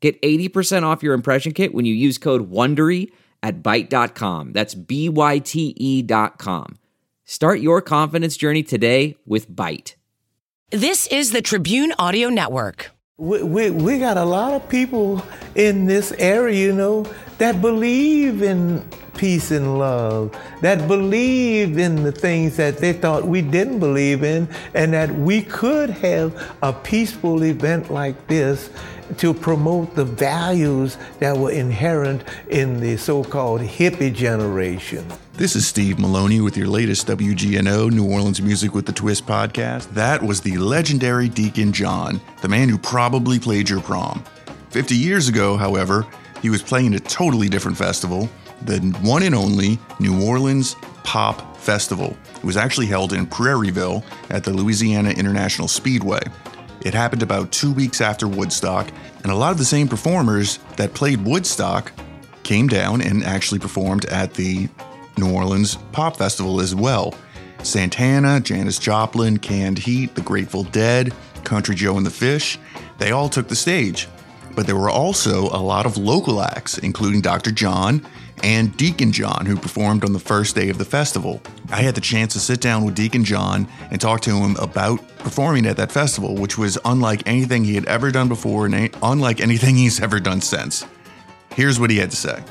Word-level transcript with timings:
Get 0.00 0.20
80% 0.22 0.84
off 0.84 1.02
your 1.02 1.14
impression 1.14 1.52
kit 1.52 1.74
when 1.74 1.84
you 1.84 1.94
use 1.94 2.18
code 2.18 2.50
WONDERY 2.50 3.10
at 3.42 3.62
Byte.com. 3.62 4.52
That's 4.52 4.74
B-Y-T-E 4.74 6.02
dot 6.02 6.38
com. 6.38 6.78
Start 7.24 7.60
your 7.60 7.82
confidence 7.82 8.36
journey 8.36 8.62
today 8.62 9.16
with 9.26 9.50
Byte. 9.50 9.94
This 10.70 11.06
is 11.08 11.32
the 11.32 11.42
Tribune 11.42 11.92
Audio 11.98 12.28
Network. 12.28 12.90
We, 13.16 13.42
we, 13.42 13.70
we 13.70 13.98
got 13.98 14.16
a 14.16 14.24
lot 14.24 14.52
of 14.52 14.68
people 14.68 15.22
in 15.56 15.86
this 15.86 16.12
area, 16.12 16.66
you 16.66 16.72
know, 16.72 17.04
that 17.38 17.60
believe 17.60 18.42
in 18.42 18.88
peace 19.16 19.50
and 19.50 19.78
love, 19.78 20.34
that 20.62 20.86
believe 20.86 21.76
in 21.76 22.04
the 22.04 22.12
things 22.12 22.56
that 22.56 22.78
they 22.78 22.92
thought 22.92 23.26
we 23.26 23.42
didn't 23.42 23.80
believe 23.80 24.22
in, 24.22 24.48
and 24.74 24.92
that 24.92 25.12
we 25.16 25.42
could 25.42 25.90
have 25.90 26.32
a 26.62 26.72
peaceful 26.72 27.42
event 27.42 27.90
like 27.90 28.28
this 28.28 28.70
to 29.16 29.32
promote 29.32 29.94
the 29.94 30.04
values 30.04 30.98
that 31.18 31.36
were 31.36 31.50
inherent 31.50 32.22
in 32.50 32.80
the 32.80 32.96
so-called 32.96 33.60
hippie 33.60 34.14
generation. 34.14 35.04
This 35.34 35.56
is 35.56 35.66
Steve 35.66 35.98
Maloney 35.98 36.40
with 36.40 36.56
your 36.56 36.66
latest 36.66 37.06
WGNO 37.06 37.90
New 37.90 38.10
Orleans 38.10 38.42
Music 38.42 38.74
with 38.74 38.86
the 38.86 38.92
Twist 38.92 39.24
podcast. 39.24 39.88
That 39.94 40.22
was 40.22 40.40
the 40.40 40.58
legendary 40.58 41.28
Deacon 41.28 41.72
John, 41.72 42.20
the 42.42 42.48
man 42.48 42.68
who 42.68 42.76
probably 42.76 43.38
played 43.38 43.68
your 43.68 43.80
prom. 43.80 44.24
50 44.70 44.94
years 44.94 45.28
ago, 45.28 45.56
however, 45.56 46.06
he 46.42 46.50
was 46.50 46.62
playing 46.62 46.94
a 46.94 46.98
totally 47.00 47.48
different 47.48 47.76
festival, 47.76 48.28
the 48.62 48.78
one 49.00 49.22
and 49.22 49.34
only 49.34 49.78
New 50.00 50.26
Orleans 50.26 50.76
Pop 51.04 51.56
Festival. 51.56 52.16
It 52.36 52.44
was 52.44 52.56
actually 52.56 52.86
held 52.86 53.12
in 53.12 53.26
Prairieville 53.26 54.04
at 54.30 54.44
the 54.44 54.52
Louisiana 54.52 55.10
International 55.10 55.68
Speedway. 55.68 56.20
It 56.82 56.94
happened 56.94 57.22
about 57.22 57.50
two 57.52 57.72
weeks 57.72 58.00
after 58.00 58.28
Woodstock, 58.28 58.90
and 59.22 59.32
a 59.32 59.34
lot 59.34 59.52
of 59.52 59.58
the 59.58 59.64
same 59.64 59.88
performers 59.88 60.58
that 60.76 60.94
played 60.94 61.24
Woodstock 61.24 61.92
came 62.44 62.68
down 62.68 63.02
and 63.02 63.24
actually 63.24 63.58
performed 63.58 64.04
at 64.06 64.34
the 64.34 64.68
New 65.16 65.32
Orleans 65.32 65.76
Pop 65.92 66.16
Festival 66.16 66.60
as 66.60 66.74
well. 66.74 67.14
Santana, 67.62 68.40
Janis 68.40 68.78
Joplin, 68.78 69.38
Canned 69.38 69.78
Heat, 69.78 70.14
The 70.14 70.22
Grateful 70.22 70.62
Dead, 70.64 71.12
Country 71.44 71.74
Joe 71.74 71.96
and 71.96 72.06
the 72.06 72.10
Fish, 72.10 72.58
they 72.98 73.10
all 73.10 73.28
took 73.28 73.48
the 73.48 73.56
stage. 73.56 74.08
But 74.54 74.66
there 74.66 74.76
were 74.76 74.90
also 74.90 75.48
a 75.48 75.60
lot 75.60 75.86
of 75.86 75.96
local 75.96 76.40
acts, 76.42 76.78
including 76.78 77.20
Dr. 77.20 77.50
John 77.50 78.06
and 78.42 78.76
Deacon 78.76 79.12
John, 79.12 79.46
who 79.46 79.56
performed 79.56 80.04
on 80.04 80.12
the 80.12 80.18
first 80.18 80.54
day 80.54 80.68
of 80.68 80.78
the 80.78 80.84
festival. 80.84 81.40
I 81.70 81.82
had 81.82 81.94
the 81.94 82.00
chance 82.00 82.32
to 82.34 82.40
sit 82.40 82.60
down 82.60 82.84
with 82.84 82.94
Deacon 82.94 83.24
John 83.24 83.68
and 83.90 84.00
talk 84.00 84.20
to 84.22 84.30
him 84.30 84.56
about 84.56 85.06
performing 85.18 85.66
at 85.66 85.76
that 85.76 85.92
festival, 85.92 86.34
which 86.34 86.56
was 86.56 86.78
unlike 86.84 87.22
anything 87.26 87.64
he 87.64 87.74
had 87.74 87.84
ever 87.86 88.10
done 88.10 88.28
before 88.28 88.66
and 88.66 88.90
unlike 89.02 89.40
anything 89.40 89.76
he's 89.76 90.00
ever 90.00 90.20
done 90.20 90.40
since. 90.40 90.84
Here's 91.54 91.80
what 91.80 91.90
he 91.90 91.98
had 91.98 92.10
to 92.10 92.16
say. 92.16 92.42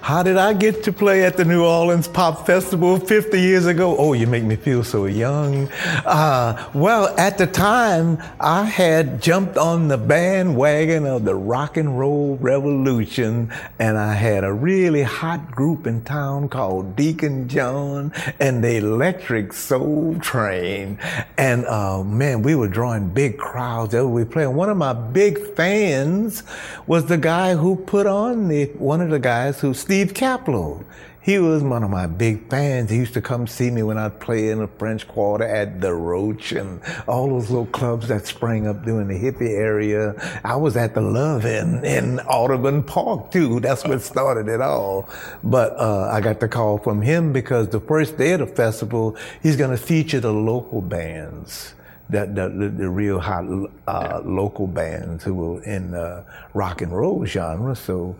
How 0.00 0.22
did 0.22 0.36
I 0.36 0.52
get 0.52 0.82
to 0.84 0.92
play 0.92 1.24
at 1.24 1.36
the 1.36 1.44
New 1.44 1.64
Orleans 1.64 2.08
Pop 2.08 2.46
Festival 2.46 2.98
50 2.98 3.40
years 3.40 3.66
ago? 3.66 3.96
Oh, 3.96 4.12
you 4.12 4.26
make 4.26 4.44
me 4.44 4.56
feel 4.56 4.84
so 4.84 5.06
young. 5.06 5.68
Uh, 6.04 6.70
well, 6.74 7.14
at 7.18 7.38
the 7.38 7.46
time, 7.46 8.22
I 8.40 8.64
had 8.64 9.22
jumped 9.22 9.56
on 9.56 9.88
the 9.88 9.98
bandwagon 9.98 11.06
of 11.06 11.24
the 11.24 11.34
rock 11.34 11.76
and 11.76 11.98
roll 11.98 12.36
revolution, 12.36 13.52
and 13.78 13.98
I 13.98 14.14
had 14.14 14.44
a 14.44 14.52
really 14.52 15.02
hot 15.02 15.50
group 15.50 15.86
in 15.86 16.02
town 16.04 16.48
called 16.48 16.96
Deacon 16.96 17.48
John 17.48 18.12
and 18.40 18.62
the 18.62 18.76
Electric 18.76 19.52
Soul 19.52 20.18
Train. 20.20 20.98
And 21.36 21.66
uh, 21.66 22.02
man, 22.04 22.42
we 22.42 22.54
were 22.54 22.68
drawing 22.68 23.08
big 23.10 23.38
crowds. 23.38 23.94
We 23.94 24.02
were 24.02 24.24
playing. 24.24 24.54
One 24.54 24.68
of 24.68 24.76
my 24.76 24.92
big 24.92 25.54
fans 25.54 26.42
was 26.86 27.06
the 27.06 27.18
guy 27.18 27.54
who 27.54 27.76
put 27.76 28.06
on 28.06 28.48
the 28.48 28.64
one 28.78 29.00
of 29.00 29.10
the 29.10 29.18
guys 29.18 29.60
who 29.60 29.73
Steve 29.74 30.14
Kaplow. 30.14 30.84
He 31.24 31.38
was 31.38 31.62
one 31.62 31.82
of 31.82 31.88
my 31.88 32.06
big 32.06 32.50
fans. 32.50 32.90
He 32.90 32.98
used 32.98 33.14
to 33.14 33.22
come 33.22 33.46
see 33.46 33.70
me 33.70 33.82
when 33.82 33.96
I'd 33.96 34.20
play 34.20 34.50
in 34.50 34.58
the 34.58 34.68
French 34.68 35.08
Quarter 35.08 35.44
at 35.44 35.80
the 35.80 35.94
Roach 35.94 36.52
and 36.52 36.82
all 37.08 37.30
those 37.30 37.48
little 37.48 37.64
clubs 37.64 38.08
that 38.08 38.26
sprang 38.26 38.66
up 38.66 38.84
during 38.84 39.08
the 39.08 39.14
hippie 39.14 39.48
area. 39.48 40.14
I 40.44 40.56
was 40.56 40.76
at 40.76 40.92
the 40.92 41.00
Love 41.00 41.46
in, 41.46 41.82
in 41.82 42.20
Audubon 42.20 42.82
Park 42.82 43.30
too. 43.30 43.58
That's 43.60 43.84
what 43.84 44.02
started 44.02 44.48
it 44.48 44.60
all. 44.60 45.08
But 45.42 45.72
uh, 45.78 46.10
I 46.12 46.20
got 46.20 46.40
the 46.40 46.48
call 46.48 46.76
from 46.76 47.00
him 47.00 47.32
because 47.32 47.70
the 47.70 47.80
first 47.80 48.18
day 48.18 48.32
of 48.32 48.40
the 48.40 48.46
festival, 48.46 49.16
he's 49.42 49.56
going 49.56 49.70
to 49.70 49.82
feature 49.82 50.20
the 50.20 50.32
local 50.32 50.82
bands. 50.82 51.74
The, 52.10 52.26
the, 52.26 52.68
the 52.68 52.90
real 52.90 53.18
hot 53.18 53.46
uh, 53.46 53.66
yeah. 53.88 54.20
local 54.22 54.66
bands 54.66 55.24
who 55.24 55.32
were 55.32 55.62
in 55.62 55.92
the 55.92 56.22
rock 56.52 56.82
and 56.82 56.92
roll 56.92 57.24
genre. 57.24 57.74
So 57.74 58.14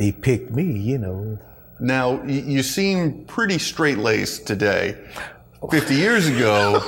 he 0.00 0.12
picked 0.12 0.50
me, 0.50 0.78
you 0.78 0.98
know. 0.98 1.38
Now, 1.78 2.22
you 2.24 2.62
seem 2.62 3.24
pretty 3.24 3.58
straight 3.58 3.98
laced 3.98 4.46
today. 4.46 4.96
50 5.70 5.94
years 5.94 6.26
ago, 6.26 6.80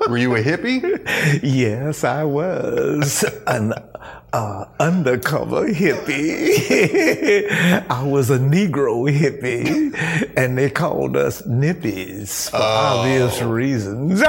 were 0.08 0.18
you 0.18 0.34
a 0.36 0.42
hippie? 0.42 1.40
Yes, 1.42 2.04
I 2.04 2.24
was. 2.24 3.24
uh, 4.32 4.64
undercover 4.80 5.68
hippie. 5.68 7.50
I 7.90 8.04
was 8.04 8.30
a 8.30 8.38
Negro 8.38 9.12
hippie, 9.12 10.32
and 10.36 10.56
they 10.56 10.70
called 10.70 11.16
us 11.16 11.42
nippies 11.42 12.50
for 12.50 12.56
oh. 12.56 12.60
obvious 12.60 13.42
reasons. 13.42 14.20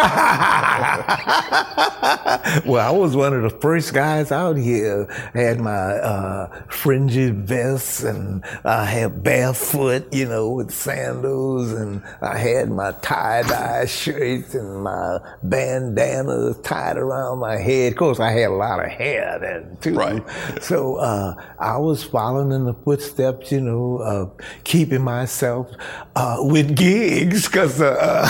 well, 2.65 2.87
I 2.87 2.91
was 2.91 3.15
one 3.15 3.33
of 3.33 3.43
the 3.43 3.57
first 3.61 3.93
guys 3.93 4.31
out 4.31 4.57
here. 4.57 5.07
I 5.33 5.39
had 5.39 5.59
my 5.59 5.71
uh, 5.71 6.63
fringy 6.67 7.31
vests, 7.31 8.03
and 8.03 8.43
I 8.65 8.85
had 8.85 9.23
barefoot, 9.23 10.13
you 10.13 10.27
know, 10.27 10.49
with 10.49 10.71
sandals, 10.71 11.71
and 11.71 12.03
I 12.21 12.37
had 12.37 12.69
my 12.69 12.91
tie-dye 13.01 13.85
shirts 13.85 14.53
and 14.53 14.83
my 14.83 15.19
bandanas 15.41 16.57
tied 16.61 16.97
around 16.97 17.39
my 17.39 17.57
head. 17.57 17.93
Of 17.93 17.97
course, 17.97 18.19
I 18.19 18.31
had 18.31 18.49
a 18.49 18.53
lot 18.53 18.83
of 18.83 18.91
hair 18.91 19.39
then 19.39 19.77
too. 19.81 19.92
Right. 19.95 20.23
So 20.61 20.95
uh, 20.95 21.35
I 21.59 21.77
was 21.77 22.03
following 22.03 22.51
in 22.53 22.63
the 22.63 22.73
footsteps, 22.73 23.51
you 23.51 23.59
know, 23.59 23.97
of 23.97 24.31
keeping 24.63 25.01
myself 25.01 25.69
uh, 26.15 26.37
with 26.39 26.75
gigs 26.75 27.47
because 27.47 27.81
uh, 27.81 28.29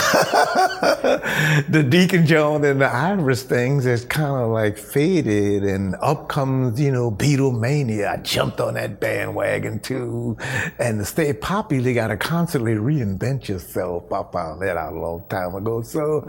the 1.69 1.84
Deacon 1.84 2.25
John 2.25 2.63
and 2.63 2.81
the 2.81 2.88
Iris 2.88 3.44
things 3.44 3.85
is 3.85 4.06
kind 4.06 4.41
of 4.44 4.50
like 4.50 4.78
faded, 4.78 5.63
and 5.63 5.96
up 6.02 6.28
comes, 6.28 6.79
you 6.79 6.91
know, 6.91 7.12
Beatlemania. 7.12 8.12
I 8.12 8.18
jumped 8.18 8.59
on 8.59 8.75
that 8.75 9.00
bandwagon 9.00 9.79
too, 9.79 10.38
and 10.79 11.00
to 11.00 11.06
stay 11.06 11.34
popular, 11.34 11.90
you 11.90 11.94
got 11.94 12.07
to 12.07 12.18
constantly 12.18 12.73
reinvent 12.73 13.47
yourself. 13.47 14.12
I 14.12 14.23
found 14.31 14.62
that 14.62 14.78
out 14.78 14.94
a 14.94 15.00
long 15.00 15.23
time 15.29 15.56
ago. 15.56 15.81
So 15.81 16.22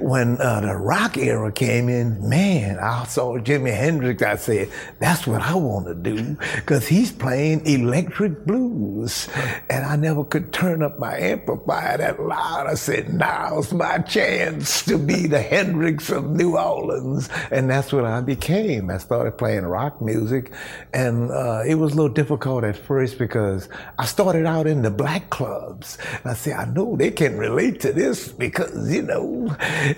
when 0.00 0.40
uh, 0.40 0.60
the 0.60 0.76
rock 0.76 1.16
era 1.16 1.52
came 1.52 1.88
in, 1.88 2.28
man, 2.28 2.78
I 2.78 3.04
saw 3.04 3.38
Jimi 3.38 3.74
Hendrix. 3.74 4.22
I 4.22 4.36
said, 4.36 4.70
that's 4.98 5.26
what 5.26 5.40
I 5.40 5.54
want 5.54 5.86
to 5.86 5.94
do 5.94 6.36
because 6.56 6.86
he's 6.86 7.12
playing 7.12 7.66
electric 7.66 8.44
blues. 8.44 9.28
And 9.70 9.84
I 9.84 9.96
never 9.96 10.24
could 10.24 10.52
turn 10.52 10.82
up 10.82 10.98
my 10.98 11.16
amplifier 11.18 11.98
that 11.98 12.20
loud. 12.20 12.66
I 12.66 12.74
said, 12.74 13.12
now's 13.12 13.72
my 13.72 13.98
chance 13.98 14.84
to 14.84 14.98
be 14.98 15.26
the 15.26 15.42
Hendrix 15.42 16.10
of 16.10 16.30
New 16.30 16.56
Orleans. 16.56 17.28
And 17.50 17.68
that's 17.68 17.92
what 17.92 18.04
I 18.04 18.20
became. 18.20 18.90
I 18.90 18.98
started 18.98 19.38
playing 19.38 19.64
rock 19.64 20.00
music. 20.00 20.52
And 20.92 21.30
uh, 21.30 21.62
it 21.66 21.76
was 21.76 21.92
a 21.92 21.96
little 21.96 22.12
difficult 22.12 22.64
at 22.64 22.76
first 22.76 23.18
because 23.18 23.68
I 23.98 24.06
started 24.06 24.46
out 24.46 24.66
in 24.66 24.82
the 24.82 24.90
black 24.90 25.30
clubs. 25.30 25.98
And 26.10 26.32
I 26.32 26.34
said, 26.34 26.54
I 26.54 26.64
know 26.66 26.96
they 26.96 27.10
can 27.10 27.36
relate 27.36 27.80
to 27.80 27.92
this 27.92 28.28
because, 28.28 28.92
you 28.92 29.02
know, 29.02 29.56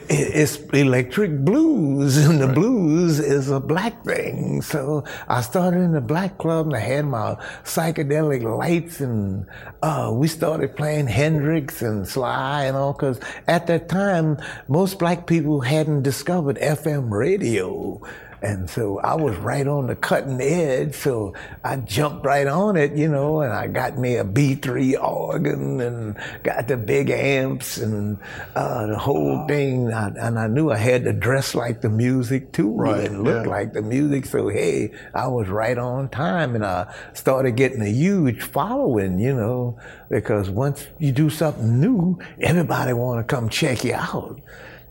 it's 0.08 0.56
electric 0.73 1.44
blues 1.44 2.17
and 2.17 2.40
the 2.40 2.49
blues 2.49 3.19
is 3.19 3.50
a 3.50 3.61
black 3.61 4.05
thing. 4.05 4.62
So 4.66 5.04
I 5.28 5.42
started 5.42 5.78
in 5.78 5.92
the 5.92 6.00
black 6.00 6.38
club 6.38 6.66
and 6.66 6.76
I 6.76 6.80
had 6.80 7.06
my 7.06 7.36
psychedelic 7.62 8.42
lights 8.42 9.00
and 9.00 9.46
uh, 9.82 10.10
we 10.12 10.26
started 10.26 10.74
playing 10.74 11.06
Hendrix 11.06 11.82
and 11.82 12.06
Sly 12.06 12.64
and 12.64 12.76
all 12.76 12.92
because 12.92 13.20
at 13.46 13.68
that 13.68 13.88
time 13.88 14.38
most 14.68 14.98
black 14.98 15.26
people 15.26 15.60
hadn't 15.60 16.02
discovered 16.02 16.56
FM 16.58 17.10
radio. 17.10 18.00
And 18.43 18.69
so 18.69 18.99
I 19.00 19.15
was 19.15 19.37
right 19.38 19.67
on 19.67 19.87
the 19.87 19.97
cutting 19.97 20.41
edge. 20.41 20.94
So 20.94 21.35
I 21.65 21.77
jumped 21.77 22.25
right 22.25 22.47
on 22.47 22.77
it, 22.77 22.93
you 22.93 23.09
know, 23.09 23.41
and 23.41 23.53
I 23.53 23.67
got 23.67 23.99
me 23.99 24.17
a 24.17 24.25
B3 24.25 25.03
organ 25.03 25.81
and 25.81 26.17
got 26.43 26.69
the 26.69 26.77
big 26.77 27.11
amps 27.11 27.79
and 27.79 28.19
uh, 28.55 28.87
the 28.87 28.99
whole 28.99 29.47
thing. 29.49 29.93
I, 29.93 30.09
and 30.09 30.38
I 30.38 30.47
knew 30.49 30.71
I 30.71 30.77
had 30.77 31.05
to 31.05 31.12
dress 31.12 31.55
like 31.55 31.81
the 31.81 31.88
music 31.88 32.53
too 32.53 32.77
Right, 32.77 33.06
and 33.06 33.25
look 33.25 33.44
yeah. 33.44 33.50
like 33.50 33.73
the 33.73 33.83
music. 33.83 34.27
So, 34.27 34.49
hey, 34.49 34.93
I 35.15 35.29
was 35.29 35.49
right 35.49 35.79
on 35.79 36.09
time 36.09 36.55
and 36.55 36.65
I 36.65 36.94
started 37.15 37.56
getting 37.56 37.81
a 37.81 37.88
huge 37.88 38.43
following, 38.43 39.19
you 39.19 39.35
know, 39.35 39.79
because 40.11 40.50
once 40.50 40.87
you 40.99 41.12
do 41.12 41.31
something 41.31 41.81
new, 41.81 42.19
everybody 42.41 42.93
want 42.93 43.27
to 43.27 43.35
come 43.35 43.49
check 43.49 43.85
you 43.85 43.94
out 43.94 44.41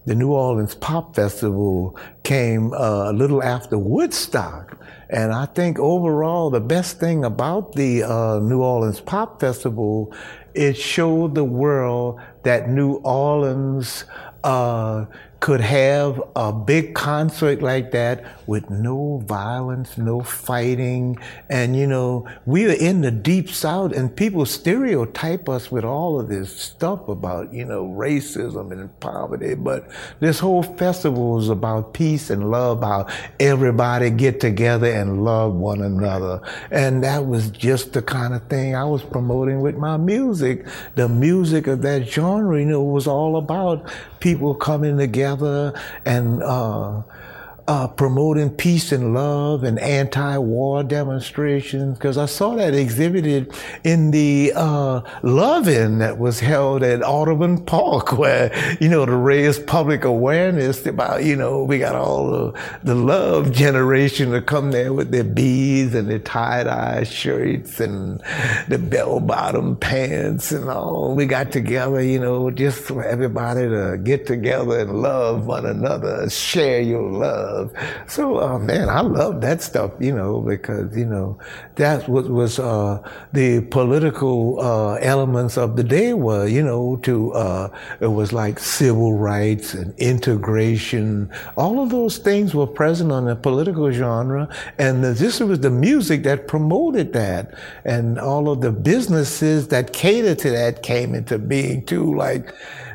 the 0.06 0.16
New 0.16 0.32
Orleans 0.32 0.76
Pop 0.76 1.16
Festival 1.16 1.98
came 2.24 2.74
uh, 2.74 3.12
a 3.12 3.14
little 3.14 3.42
after 3.44 3.78
Woodstock. 3.78 4.78
And 5.10 5.32
I 5.32 5.46
think 5.46 5.80
overall, 5.80 6.50
the 6.50 6.62
best 6.62 7.00
thing 7.00 7.26
about 7.26 7.74
the 7.74 8.04
uh, 8.04 8.40
New 8.40 8.62
Orleans 8.62 9.00
Pop 9.02 9.40
Festival, 9.40 10.14
it 10.54 10.78
showed 10.78 11.36
the 11.36 11.44
world 11.44 12.20
that 12.44 12.70
New 12.70 12.96
Orleans 13.04 14.06
uh, 14.44 15.06
could 15.40 15.62
have 15.62 16.22
a 16.36 16.52
big 16.52 16.96
concert 16.96 17.62
like 17.62 17.92
that 17.92 18.24
with 18.48 18.70
no 18.70 19.22
violence, 19.26 19.98
no 19.98 20.22
fighting. 20.22 21.18
And, 21.50 21.76
you 21.76 21.88
know, 21.88 22.28
we 22.46 22.66
are 22.68 22.74
in 22.74 23.02
the 23.02 23.12
deep 23.12 23.50
south 23.50 23.92
and 23.92 24.16
people 24.16 24.46
stereotype 24.46 25.50
us 25.50 25.72
with 25.72 25.84
all 25.84 26.20
of 26.20 26.30
this 26.30 26.56
stuff 26.56 27.08
about, 27.10 27.54
you 27.54 27.66
know, 27.66 27.86
racism 27.86 28.72
and 28.72 29.00
poverty. 29.00 29.56
But 29.56 29.90
this 30.20 30.40
whole 30.40 30.64
festival 30.64 31.40
is 31.40 31.50
about 31.50 31.94
peace 31.94 32.30
and 32.30 32.50
love, 32.50 32.82
how 32.82 33.08
everybody 33.40 34.10
get 34.12 34.40
together 34.40 34.88
and 34.88 35.24
love 35.24 35.54
one 35.54 35.82
another. 35.82 36.42
And 36.72 37.04
that 37.04 37.26
was 37.26 37.50
just 37.50 37.94
the 37.94 38.02
kind 38.02 38.34
of 38.34 38.48
thing 38.48 38.76
I 38.76 38.86
was 38.86 39.04
promoting 39.04 39.62
with 39.62 39.76
my 39.76 39.98
music. 39.98 40.66
The 40.96 41.10
music 41.10 41.68
of 41.68 41.82
that 41.82 42.08
genre, 42.08 42.60
you 42.60 42.66
know, 42.66 42.84
was 42.84 43.06
all 43.06 43.38
about 43.38 43.92
people 44.20 44.56
coming 44.56 44.98
together 44.98 45.25
and 46.06 46.44
uh, 46.44 47.02
uh, 47.68 47.88
promoting 47.88 48.50
peace 48.50 48.92
and 48.92 49.14
love 49.14 49.64
and 49.64 49.80
anti-war 49.80 50.84
demonstrations. 50.84 51.98
Because 51.98 52.18
I 52.18 52.28
saw 52.28 52.56
that 52.56 52.76
exhibited 52.76 53.52
in 53.84 54.12
the 54.12 54.54
uh, 54.56 55.02
Love-In 55.24 56.00
that 56.00 56.18
was 56.18 56.40
held 56.40 56.84
at 56.84 57.02
Audubon 57.04 57.64
Park, 57.66 58.12
where 58.18 58.52
you 58.80 58.90
know 58.90 59.06
to 59.06 59.16
raise 59.16 59.58
public 59.60 60.04
awareness 60.04 60.86
about 60.86 61.24
you 61.24 61.36
know 61.36 61.64
we 61.64 61.80
got 61.80 61.96
all 61.96 62.30
the, 62.30 62.60
the 62.84 62.96
love 62.96 63.52
generation 63.52 64.32
to 64.32 64.42
come 64.42 64.72
there 64.72 64.94
with 64.94 65.12
their 65.12 65.24
beads 65.24 65.96
and 65.96 66.10
their 66.10 66.20
tie-dye 66.20 67.04
shirts 67.04 67.80
and 67.80 68.22
the 68.68 68.78
bell-bottom 68.78 69.76
pants 69.78 70.52
and 70.52 70.70
all. 70.70 71.16
We 71.16 71.26
got 71.26 71.52
together, 71.52 72.02
you 72.02 72.20
know, 72.20 72.52
just 72.52 72.80
for 72.80 73.04
everybody 73.04 73.68
to 73.68 74.00
get 74.04 74.28
together 74.28 74.80
and 74.80 75.02
love 75.02 75.48
one 75.48 75.66
another, 75.66 76.30
share 76.30 76.82
your 76.82 77.10
love. 77.10 77.55
So, 78.08 78.40
uh, 78.40 78.60
man, 78.60 78.90
I 78.90 79.02
love 79.02 79.42
that 79.42 79.62
stuff, 79.62 79.92
you 80.00 80.14
know, 80.14 80.42
because 80.42 80.96
you 80.96 81.06
know 81.06 81.38
that's 81.76 82.08
what 82.08 82.30
was 82.30 82.60
uh, 82.60 83.02
the 83.34 83.62
political 83.62 84.60
uh, 84.60 84.96
elements 84.96 85.58
of 85.58 85.76
the 85.76 85.84
day 85.84 86.14
were, 86.14 86.48
you 86.48 86.64
know, 86.64 86.98
to 86.98 87.34
uh, 87.34 87.70
it 88.00 88.08
was 88.08 88.34
like 88.34 88.60
civil 88.60 89.14
rights 89.14 89.74
and 89.74 89.94
integration. 89.98 91.30
All 91.58 91.82
of 91.82 91.90
those 91.90 92.18
things 92.18 92.54
were 92.54 92.68
present 92.68 93.12
on 93.12 93.26
the 93.26 93.36
political 93.36 93.92
genre, 93.92 94.48
and 94.78 95.04
the, 95.04 95.14
this 95.14 95.40
was 95.40 95.60
the 95.60 95.72
music 95.72 96.24
that 96.24 96.48
promoted 96.48 97.14
that, 97.14 97.54
and 97.84 98.20
all 98.20 98.50
of 98.50 98.62
the 98.62 98.72
businesses 98.72 99.68
that 99.70 99.94
catered 99.94 100.40
to 100.40 100.50
that 100.52 100.84
came 100.84 101.16
into 101.16 101.38
being 101.38 101.86
too, 101.86 102.16
like 102.16 102.54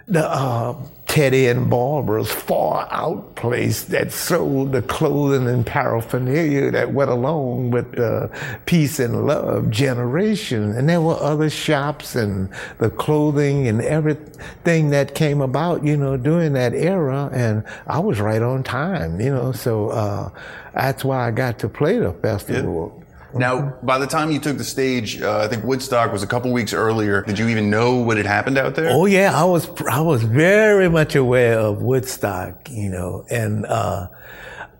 the 0.08 0.28
uh, 0.28 0.74
Teddy 1.10 1.48
and 1.48 1.68
Barbara's 1.68 2.30
far 2.30 2.86
out 2.92 3.34
place 3.34 3.82
that 3.86 4.12
sold 4.12 4.70
the 4.70 4.80
clothing 4.80 5.48
and 5.48 5.66
paraphernalia 5.66 6.70
that 6.70 6.92
went 6.92 7.10
along 7.10 7.72
with 7.72 7.90
the 7.96 8.30
peace 8.64 9.00
and 9.00 9.26
love 9.26 9.70
generation. 9.70 10.70
And 10.70 10.88
there 10.88 11.00
were 11.00 11.16
other 11.16 11.50
shops 11.50 12.14
and 12.14 12.48
the 12.78 12.90
clothing 12.90 13.66
and 13.66 13.82
everything 13.82 14.90
that 14.90 15.16
came 15.16 15.40
about, 15.40 15.84
you 15.84 15.96
know, 15.96 16.16
during 16.16 16.52
that 16.52 16.74
era. 16.74 17.28
And 17.32 17.64
I 17.88 17.98
was 17.98 18.20
right 18.20 18.40
on 18.40 18.62
time, 18.62 19.20
you 19.20 19.30
know, 19.30 19.50
so 19.50 19.88
uh, 19.88 20.30
that's 20.74 21.04
why 21.04 21.26
I 21.26 21.32
got 21.32 21.58
to 21.58 21.68
play 21.68 21.98
the 21.98 22.12
festival. 22.12 23.00
Now, 23.34 23.74
by 23.82 23.98
the 23.98 24.06
time 24.06 24.30
you 24.30 24.38
took 24.40 24.58
the 24.58 24.64
stage, 24.64 25.20
uh, 25.20 25.38
I 25.38 25.48
think 25.48 25.64
Woodstock 25.64 26.12
was 26.12 26.22
a 26.22 26.26
couple 26.26 26.52
weeks 26.52 26.72
earlier. 26.72 27.22
Did 27.22 27.38
you 27.38 27.48
even 27.48 27.70
know 27.70 27.96
what 27.96 28.16
had 28.16 28.26
happened 28.26 28.58
out 28.58 28.74
there? 28.74 28.90
Oh 28.90 29.06
yeah, 29.06 29.32
I 29.34 29.44
was 29.44 29.68
I 29.90 30.00
was 30.00 30.22
very 30.22 30.88
much 30.88 31.14
aware 31.14 31.58
of 31.58 31.82
Woodstock, 31.82 32.68
you 32.70 32.90
know, 32.90 33.24
and 33.30 33.66
uh, 33.66 34.08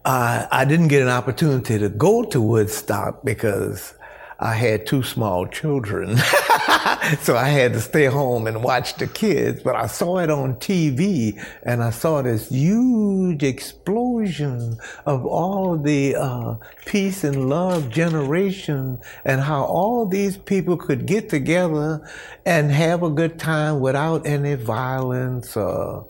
I 0.05 0.49
I 0.51 0.65
didn't 0.65 0.89
get 0.89 1.03
an 1.03 1.09
opportunity 1.09 1.79
to 1.79 1.89
go 1.89 2.25
to 2.25 2.41
Woodstock 2.41 3.25
because 3.25 3.95
I 4.39 4.55
had 4.55 4.87
two 4.87 5.03
small 5.03 5.47
children, 5.47 6.17
so 7.21 7.37
I 7.37 7.49
had 7.49 7.73
to 7.73 7.81
stay 7.81 8.07
home 8.07 8.47
and 8.47 8.63
watch 8.63 8.95
the 8.95 9.07
kids. 9.07 9.63
But 9.63 9.77
I 9.77 9.87
saw 9.87 10.19
it 10.19 10.31
on 10.31 10.57
TV, 10.57 11.43
and 11.63 11.83
I 11.83 11.91
saw 11.91 12.23
this 12.23 12.49
huge 12.49 13.43
explosion 13.43 14.77
of 15.07 15.25
all 15.27 15.77
the 15.77 16.17
uh, 16.17 16.55
peace 16.87 17.25
and 17.25 17.49
love 17.49 17.91
generation, 17.91 18.99
and 19.25 19.41
how 19.41 19.65
all 19.65 20.07
these 20.07 20.37
people 20.37 20.77
could 20.77 21.07
get 21.07 21.29
together 21.29 22.09
and 22.45 22.71
have 22.71 23.03
a 23.03 23.11
good 23.11 23.39
time 23.39 23.81
without 23.81 24.27
any 24.27 24.55
violence 24.55 25.57
or 25.57 26.07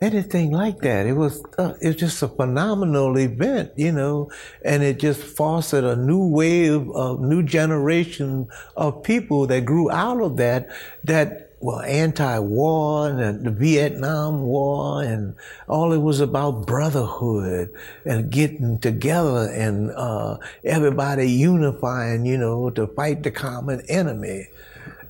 anything 0.00 0.52
like 0.52 0.78
that. 0.80 1.06
It 1.06 1.14
was 1.14 1.42
uh, 1.58 1.74
it 1.80 1.88
was 1.88 1.96
just 1.96 2.22
a 2.22 2.28
phenomenal 2.28 3.18
event, 3.18 3.72
you 3.76 3.92
know, 3.92 4.30
and 4.64 4.82
it 4.82 4.98
just 4.98 5.22
fostered 5.22 5.84
a 5.84 5.96
new 5.96 6.26
wave 6.26 6.88
of 6.90 7.20
new 7.20 7.42
generation 7.42 8.48
of 8.76 9.02
people 9.02 9.46
that 9.48 9.64
grew 9.64 9.90
out 9.90 10.20
of 10.20 10.36
that 10.36 10.68
that 11.04 11.48
were 11.60 11.84
anti-war 11.84 13.08
and 13.08 13.44
the 13.44 13.50
Vietnam 13.50 14.42
War 14.42 15.02
and 15.02 15.34
all 15.66 15.92
it 15.92 15.98
was 15.98 16.20
about 16.20 16.66
brotherhood 16.66 17.70
and 18.04 18.30
getting 18.30 18.78
together 18.78 19.50
and 19.52 19.90
uh, 19.90 20.38
everybody 20.62 21.28
unifying, 21.28 22.24
you 22.24 22.38
know, 22.38 22.70
to 22.70 22.86
fight 22.86 23.24
the 23.24 23.32
common 23.32 23.82
enemy. 23.88 24.46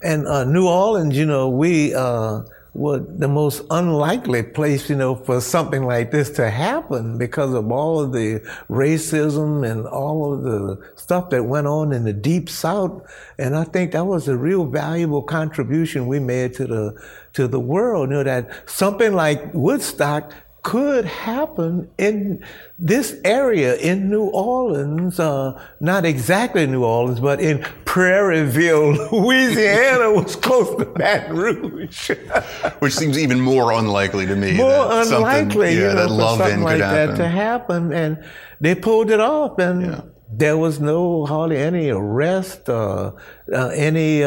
And 0.03 0.27
uh, 0.27 0.45
New 0.45 0.67
Orleans, 0.67 1.17
you 1.17 1.27
know, 1.27 1.51
we 1.51 1.95
uh, 1.95 2.43
were 2.79 3.01
the 3.01 3.27
most 3.27 3.63
unlikely 3.71 4.43
place, 4.43 4.89
you 4.89 4.95
know, 4.95 5.17
for 5.17 5.41
something 5.41 5.83
like 5.83 6.13
this 6.13 6.31
to 6.31 6.49
happen 6.49 7.19
because 7.19 7.53
of 7.53 7.71
all 7.73 8.01
of 8.01 8.13
the 8.13 8.41
racism 8.71 9.69
and 9.69 9.85
all 9.87 10.33
of 10.33 10.45
the 10.45 10.79
stuff 10.95 11.29
that 11.31 11.45
went 11.45 11.67
on 11.67 11.93
in 11.93 12.05
the 12.05 12.13
deep 12.13 12.49
south. 12.49 13.03
And 13.37 13.57
I 13.57 13.65
think 13.65 13.93
that 13.93 14.07
was 14.07 14.29
a 14.29 14.37
real 14.37 14.65
valuable 14.65 15.23
contribution 15.23 16.07
we 16.07 16.21
made 16.21 16.55
to 16.55 16.67
the 16.67 17.03
to 17.33 17.49
the 17.49 17.61
world. 17.61 18.11
You 18.11 18.17
know, 18.17 18.23
that 18.23 18.71
something 18.71 19.13
like 19.13 19.53
Woodstock 19.53 20.33
could 20.69 21.07
happen 21.07 21.89
in 21.97 22.45
this 22.79 23.17
area 23.25 23.75
in 23.77 24.11
New 24.11 24.25
Orleans, 24.27 25.19
uh, 25.19 25.59
not 25.81 26.05
exactly 26.05 26.67
New 26.67 26.85
Orleans, 26.85 27.21
but 27.21 27.41
in 27.41 27.61
Prairieville, 27.87 29.11
Louisiana, 29.13 30.13
was 30.13 30.37
close 30.37 30.69
to 30.77 30.85
Baton 30.85 31.35
Rouge. 31.35 32.11
Which 32.81 32.93
seems 32.93 33.19
even 33.19 33.41
more 33.41 33.73
unlikely 33.73 34.27
to 34.27 34.37
me. 34.37 34.59
More 34.59 34.89
unlikely, 34.91 35.69
yeah, 35.69 35.75
you 35.75 35.81
know, 35.85 35.95
that 35.95 36.11
love 36.11 36.37
something 36.37 36.59
in 36.59 36.63
like 36.63 36.81
that 36.81 37.17
to 37.17 37.27
happen, 37.27 37.91
and 37.95 38.23
they 38.61 38.75
pulled 38.75 39.11
it 39.11 39.21
off, 39.21 39.59
and 39.59 39.81
Yeah. 39.87 40.01
there 40.31 40.59
was 40.59 40.81
no 40.81 41.25
hardly 41.25 41.57
any 41.57 41.89
arrest, 41.89 42.69
uh, 42.69 43.13
uh, 43.51 43.69
any. 43.69 44.23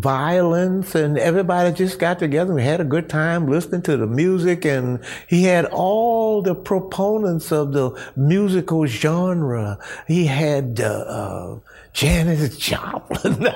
Violence 0.00 0.94
and 0.94 1.18
everybody 1.18 1.72
just 1.72 1.98
got 1.98 2.18
together 2.18 2.52
and 2.52 2.60
had 2.60 2.80
a 2.80 2.84
good 2.84 3.08
time 3.08 3.48
listening 3.48 3.82
to 3.82 3.96
the 3.96 4.06
music. 4.06 4.64
And 4.64 5.00
he 5.28 5.44
had 5.44 5.66
all 5.66 6.42
the 6.42 6.54
proponents 6.54 7.52
of 7.52 7.72
the 7.72 7.90
musical 8.16 8.86
genre. 8.86 9.78
He 10.06 10.26
had 10.26 10.80
uh, 10.80 10.84
uh, 10.84 11.58
Janis 11.92 12.56
Joplin 12.56 13.34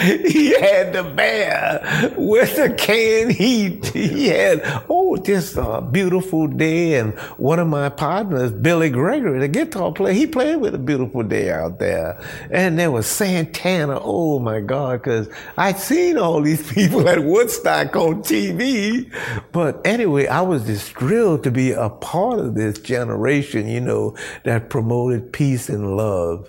he 0.26 0.58
had 0.58 0.94
the 0.94 1.02
bear 1.02 2.14
with 2.16 2.56
the 2.56 2.72
Canned 2.72 3.32
Heat. 3.32 3.84
He 3.88 4.28
had, 4.28 4.62
oh, 4.88 5.18
just 5.18 5.58
a 5.58 5.82
beautiful 5.82 6.46
day. 6.46 6.94
And 6.94 7.18
one 7.36 7.58
of 7.58 7.68
my 7.68 7.90
partners, 7.90 8.50
Billy 8.50 8.88
Gregory, 8.88 9.38
the 9.40 9.48
guitar 9.48 9.92
player, 9.92 10.14
he 10.14 10.26
played 10.26 10.56
with 10.56 10.74
a 10.74 10.78
beautiful 10.78 11.22
day 11.22 11.50
out 11.50 11.80
there. 11.80 12.18
And 12.50 12.78
there 12.78 12.90
was 12.90 13.06
Santana. 13.06 14.00
Oh 14.00 14.38
my 14.38 14.60
God, 14.60 15.02
because 15.02 15.28
I'd 15.58 15.78
seen 15.78 16.16
all 16.16 16.40
these 16.40 16.72
people 16.72 17.06
at 17.06 17.22
Woodstock 17.22 17.94
on 17.94 18.22
TV. 18.22 19.12
But 19.52 19.86
anyway, 19.86 20.28
I 20.28 20.40
was 20.40 20.64
just 20.64 20.92
thrilled 20.92 21.44
to 21.44 21.50
be 21.50 21.72
a 21.72 21.90
part 21.90 22.38
of 22.38 22.54
this 22.54 22.78
generation, 22.78 23.68
you 23.68 23.80
know, 23.82 24.16
that 24.44 24.70
promoted 24.70 25.30
peace 25.30 25.68
and 25.68 25.94
love. 25.94 26.48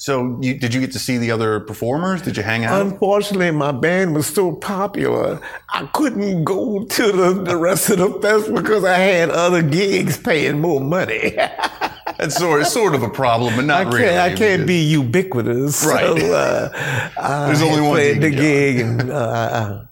So, 0.00 0.38
you, 0.40 0.54
did 0.54 0.74
you 0.74 0.80
get 0.80 0.92
to 0.92 0.98
see 1.00 1.18
the 1.18 1.32
other 1.32 1.58
performers? 1.58 2.22
Did 2.22 2.36
you 2.36 2.44
hang 2.44 2.64
out? 2.64 2.80
Unfortunately, 2.80 3.50
my 3.50 3.72
band 3.72 4.14
was 4.14 4.28
so 4.28 4.52
popular, 4.52 5.40
I 5.70 5.86
couldn't 5.86 6.44
go 6.44 6.84
to 6.84 7.12
the, 7.12 7.32
the 7.32 7.56
rest 7.56 7.90
of 7.90 7.98
the 7.98 8.12
festival 8.20 8.62
because 8.62 8.84
I 8.84 8.96
had 8.96 9.30
other 9.30 9.60
gigs 9.60 10.16
paying 10.16 10.60
more 10.60 10.80
money. 10.80 11.36
That's 12.18 12.36
sort, 12.36 12.64
sort 12.66 12.94
of 12.94 13.02
a 13.02 13.08
problem, 13.08 13.56
but 13.56 13.64
not 13.64 13.88
I 13.88 13.90
really. 13.90 14.18
I 14.18 14.34
can't 14.34 14.68
be 14.68 14.78
ubiquitous. 14.78 15.84
Right. 15.84 16.04
So, 16.04 16.32
uh, 16.32 17.46
There's 17.46 17.62
only 17.62 17.80
one 17.80 17.90
played 17.92 18.20
the 18.20 18.30
gig, 18.30 18.78
and 18.78 19.10
uh, 19.10 19.84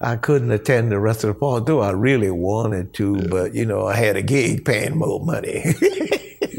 I, 0.00 0.12
I 0.12 0.16
couldn't 0.16 0.52
attend 0.52 0.92
the 0.92 1.00
rest 1.00 1.24
of 1.24 1.34
the 1.34 1.38
fall, 1.38 1.60
though 1.60 1.80
I 1.80 1.90
really 1.90 2.30
wanted 2.30 2.94
to. 2.94 3.28
But 3.28 3.54
you 3.54 3.64
know, 3.64 3.86
I 3.86 3.96
had 3.96 4.16
a 4.16 4.22
gig 4.22 4.64
paying 4.64 4.96
more 4.96 5.18
money. 5.20 5.74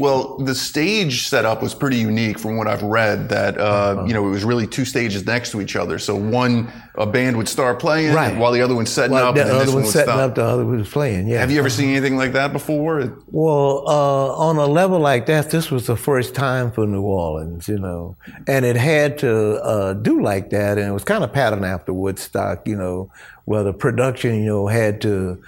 Well, 0.00 0.38
the 0.38 0.54
stage 0.54 1.28
setup 1.28 1.62
was 1.62 1.74
pretty 1.74 1.98
unique 1.98 2.38
from 2.38 2.56
what 2.56 2.66
I've 2.66 2.82
read. 2.82 3.28
That 3.28 3.58
uh, 3.58 3.62
Uh-huh. 3.62 4.04
you 4.06 4.14
know, 4.14 4.26
it 4.26 4.30
was 4.30 4.44
really 4.44 4.66
two 4.66 4.84
stages 4.84 5.26
next 5.26 5.50
to 5.52 5.60
each 5.60 5.76
other. 5.76 5.98
So 5.98 6.14
one 6.16 6.72
a 6.96 7.06
band 7.06 7.36
would 7.36 7.48
start 7.48 7.78
playing, 7.78 8.12
Right. 8.14 8.36
while 8.36 8.52
the 8.52 8.60
other 8.62 8.74
one's 8.74 8.90
setting 8.90 9.12
well, 9.12 9.28
up, 9.28 9.34
the 9.34 9.42
and 9.42 9.50
this 9.50 9.62
other 9.62 9.72
one 9.72 9.82
was 9.84 9.92
setting 9.92 10.08
stop. 10.12 10.30
up, 10.30 10.34
the 10.34 10.44
other 10.44 10.64
was 10.66 10.88
playing. 10.88 11.28
Yeah. 11.28 11.38
Have 11.40 11.50
you 11.50 11.58
ever 11.58 11.70
seen 11.70 11.90
anything 11.90 12.16
like 12.16 12.32
that 12.32 12.52
before? 12.52 13.14
Well, 13.30 13.84
uh, 13.86 14.34
on 14.48 14.56
a 14.56 14.66
level 14.66 14.98
like 14.98 15.26
that, 15.26 15.50
this 15.50 15.70
was 15.70 15.86
the 15.86 15.96
first 15.96 16.34
time 16.34 16.70
for 16.72 16.86
New 16.86 17.02
Orleans, 17.02 17.68
you 17.68 17.78
know, 17.78 18.16
and 18.46 18.64
it 18.64 18.76
had 18.76 19.18
to 19.18 19.62
uh, 19.62 19.92
do 19.94 20.20
like 20.22 20.50
that, 20.50 20.78
and 20.78 20.86
it 20.88 20.92
was 20.92 21.04
kind 21.04 21.22
of 21.24 21.32
patterned 21.32 21.64
after 21.64 21.92
Woodstock, 21.94 22.66
you 22.66 22.76
know, 22.76 23.10
where 23.44 23.62
the 23.62 23.72
production, 23.72 24.34
you 24.40 24.46
know, 24.46 24.66
had 24.66 25.00
to. 25.02 25.40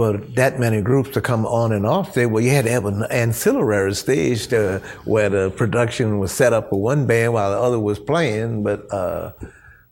For 0.00 0.16
that 0.16 0.58
many 0.58 0.80
groups 0.80 1.10
to 1.10 1.20
come 1.20 1.44
on 1.44 1.72
and 1.72 1.84
off 1.84 2.16
well, 2.16 2.40
you 2.40 2.48
had 2.48 2.64
to 2.64 2.70
have 2.70 2.86
an 2.86 3.02
ancillary 3.10 3.92
stage 3.92 4.46
to, 4.46 4.80
where 5.04 5.28
the 5.28 5.50
production 5.50 6.18
was 6.18 6.32
set 6.32 6.54
up 6.54 6.70
for 6.70 6.80
one 6.80 7.04
band 7.04 7.34
while 7.34 7.50
the 7.50 7.58
other 7.58 7.78
was 7.78 7.98
playing. 7.98 8.62
But 8.62 8.90
uh, 8.90 9.32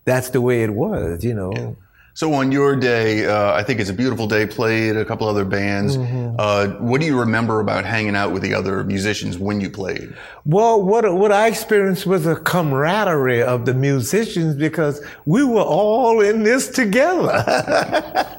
that's 0.07 0.31
the 0.31 0.41
way 0.41 0.62
it 0.62 0.71
was, 0.71 1.23
you 1.23 1.35
know. 1.35 1.77
So 2.19 2.35
on 2.35 2.50
your 2.50 2.75
day, 2.75 3.27
uh, 3.27 3.55
I 3.55 3.62
think 3.62 3.79
it's 3.79 3.91
a 3.91 3.95
beautiful 3.95 4.27
day. 4.27 4.45
Played 4.45 4.97
a 4.97 5.05
couple 5.05 5.29
other 5.29 5.45
bands. 5.45 5.97
Mm-hmm. 5.97 6.35
Uh, 6.37 6.67
what 6.81 7.00
do 7.00 7.07
you 7.07 7.17
remember 7.17 7.61
about 7.61 7.85
hanging 7.85 8.17
out 8.17 8.33
with 8.33 8.43
the 8.43 8.55
other 8.55 8.83
musicians 8.83 9.38
when 9.38 9.61
you 9.61 9.71
played? 9.71 10.17
Well, 10.45 10.83
what 10.83 11.15
what 11.15 11.31
I 11.31 11.47
experienced 11.47 12.07
was 12.07 12.27
a 12.27 12.35
camaraderie 12.35 13.41
of 13.41 13.67
the 13.67 13.75
musicians 13.75 14.57
because 14.57 15.00
we 15.27 15.45
were 15.45 15.62
all 15.62 16.21
in 16.21 16.43
this 16.43 16.67
together, 16.67 17.29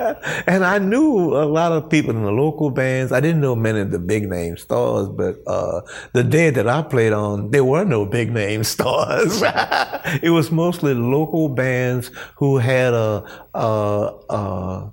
and 0.46 0.64
I 0.64 0.78
knew 0.78 1.34
a 1.34 1.44
lot 1.44 1.72
of 1.72 1.88
people 1.90 2.14
in 2.14 2.22
the 2.22 2.32
local 2.32 2.70
bands. 2.70 3.12
I 3.12 3.20
didn't 3.20 3.40
know 3.40 3.54
many 3.56 3.80
of 3.80 3.90
the 3.90 3.98
big 3.98 4.28
name 4.28 4.56
stars, 4.56 5.08
but 5.08 5.36
uh, 5.46 5.82
the 6.12 6.24
day 6.24 6.50
that 6.50 6.68
I 6.68 6.82
played 6.82 7.12
on, 7.12 7.50
there 7.50 7.64
were 7.64 7.84
no 7.84 8.06
big 8.06 8.32
name 8.32 8.64
stars. 8.74 9.42
it 10.22 10.30
was 10.30 10.50
mostly 10.50 10.94
local 10.94 11.48
bands 11.48 12.10
who 12.36 12.58
had 12.58 12.94
a. 12.94 13.24
a, 13.54 14.14
a 14.30 14.92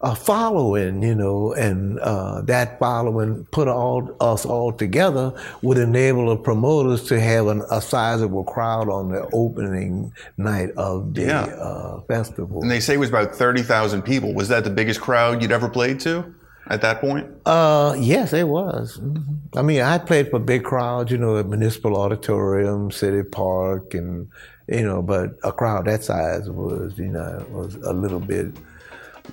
a 0.00 0.14
following, 0.14 1.02
you 1.02 1.14
know, 1.14 1.52
and 1.54 1.98
uh, 2.00 2.40
that 2.42 2.78
following 2.78 3.44
put 3.50 3.66
all 3.66 4.16
us 4.20 4.46
all 4.46 4.72
together 4.72 5.32
would 5.62 5.76
enable 5.78 6.28
the 6.28 6.36
promoters 6.36 7.02
to 7.08 7.18
have 7.20 7.48
an, 7.48 7.62
a 7.70 7.80
sizable 7.82 8.44
crowd 8.44 8.88
on 8.88 9.10
the 9.10 9.28
opening 9.32 10.12
night 10.36 10.70
of 10.76 11.14
the 11.14 11.22
Yeah. 11.22 11.42
uh, 11.46 12.00
festival. 12.02 12.62
And 12.62 12.70
they 12.70 12.78
say 12.80 12.94
it 12.94 12.98
was 12.98 13.08
about 13.08 13.34
thirty 13.34 13.62
thousand 13.62 14.02
people. 14.02 14.34
Was 14.34 14.48
that 14.48 14.62
the 14.64 14.70
biggest 14.70 15.00
crowd 15.00 15.42
you'd 15.42 15.50
ever 15.52 15.68
played 15.68 15.98
to 16.00 16.32
at 16.68 16.80
that 16.82 17.00
point? 17.00 17.26
Uh, 17.44 17.96
yes, 17.98 18.32
it 18.32 18.46
was. 18.46 19.00
Mhm. 19.02 19.24
I 19.56 19.62
mean, 19.62 19.80
I 19.80 19.98
played 19.98 20.30
for 20.30 20.38
big 20.38 20.62
crowds, 20.62 21.10
you 21.10 21.18
know, 21.18 21.38
at 21.38 21.46
Municipal 21.48 21.96
Auditorium, 21.96 22.92
City 22.92 23.24
Park, 23.24 23.94
and 23.94 24.28
you 24.68 24.84
know, 24.84 25.02
but 25.02 25.30
a 25.42 25.50
crowd 25.50 25.86
that 25.86 26.04
size 26.04 26.48
was, 26.50 26.92
you 26.98 27.08
know, 27.08 27.42
was 27.50 27.74
a 27.76 27.92
little 27.92 28.20
bit 28.20 28.48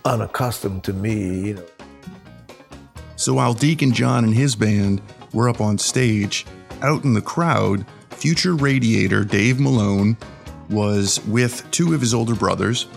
unaccustomed 0.03 0.83
to 0.83 0.93
me, 0.93 1.47
you 1.47 1.53
know. 1.55 1.65
So 3.15 3.33
while 3.33 3.53
Deacon 3.53 3.93
John 3.93 4.23
and 4.23 4.33
his 4.33 4.55
band 4.55 5.01
were 5.33 5.47
up 5.47 5.61
on 5.61 5.77
stage, 5.77 6.45
out 6.81 7.03
in 7.03 7.13
the 7.13 7.21
crowd, 7.21 7.85
future 8.09 8.55
radiator 8.55 9.23
Dave 9.23 9.59
Malone 9.59 10.17
was 10.69 11.25
with 11.25 11.69
two 11.71 11.93
of 11.93 12.01
his 12.01 12.13
older 12.13 12.35
brothers. 12.35 12.87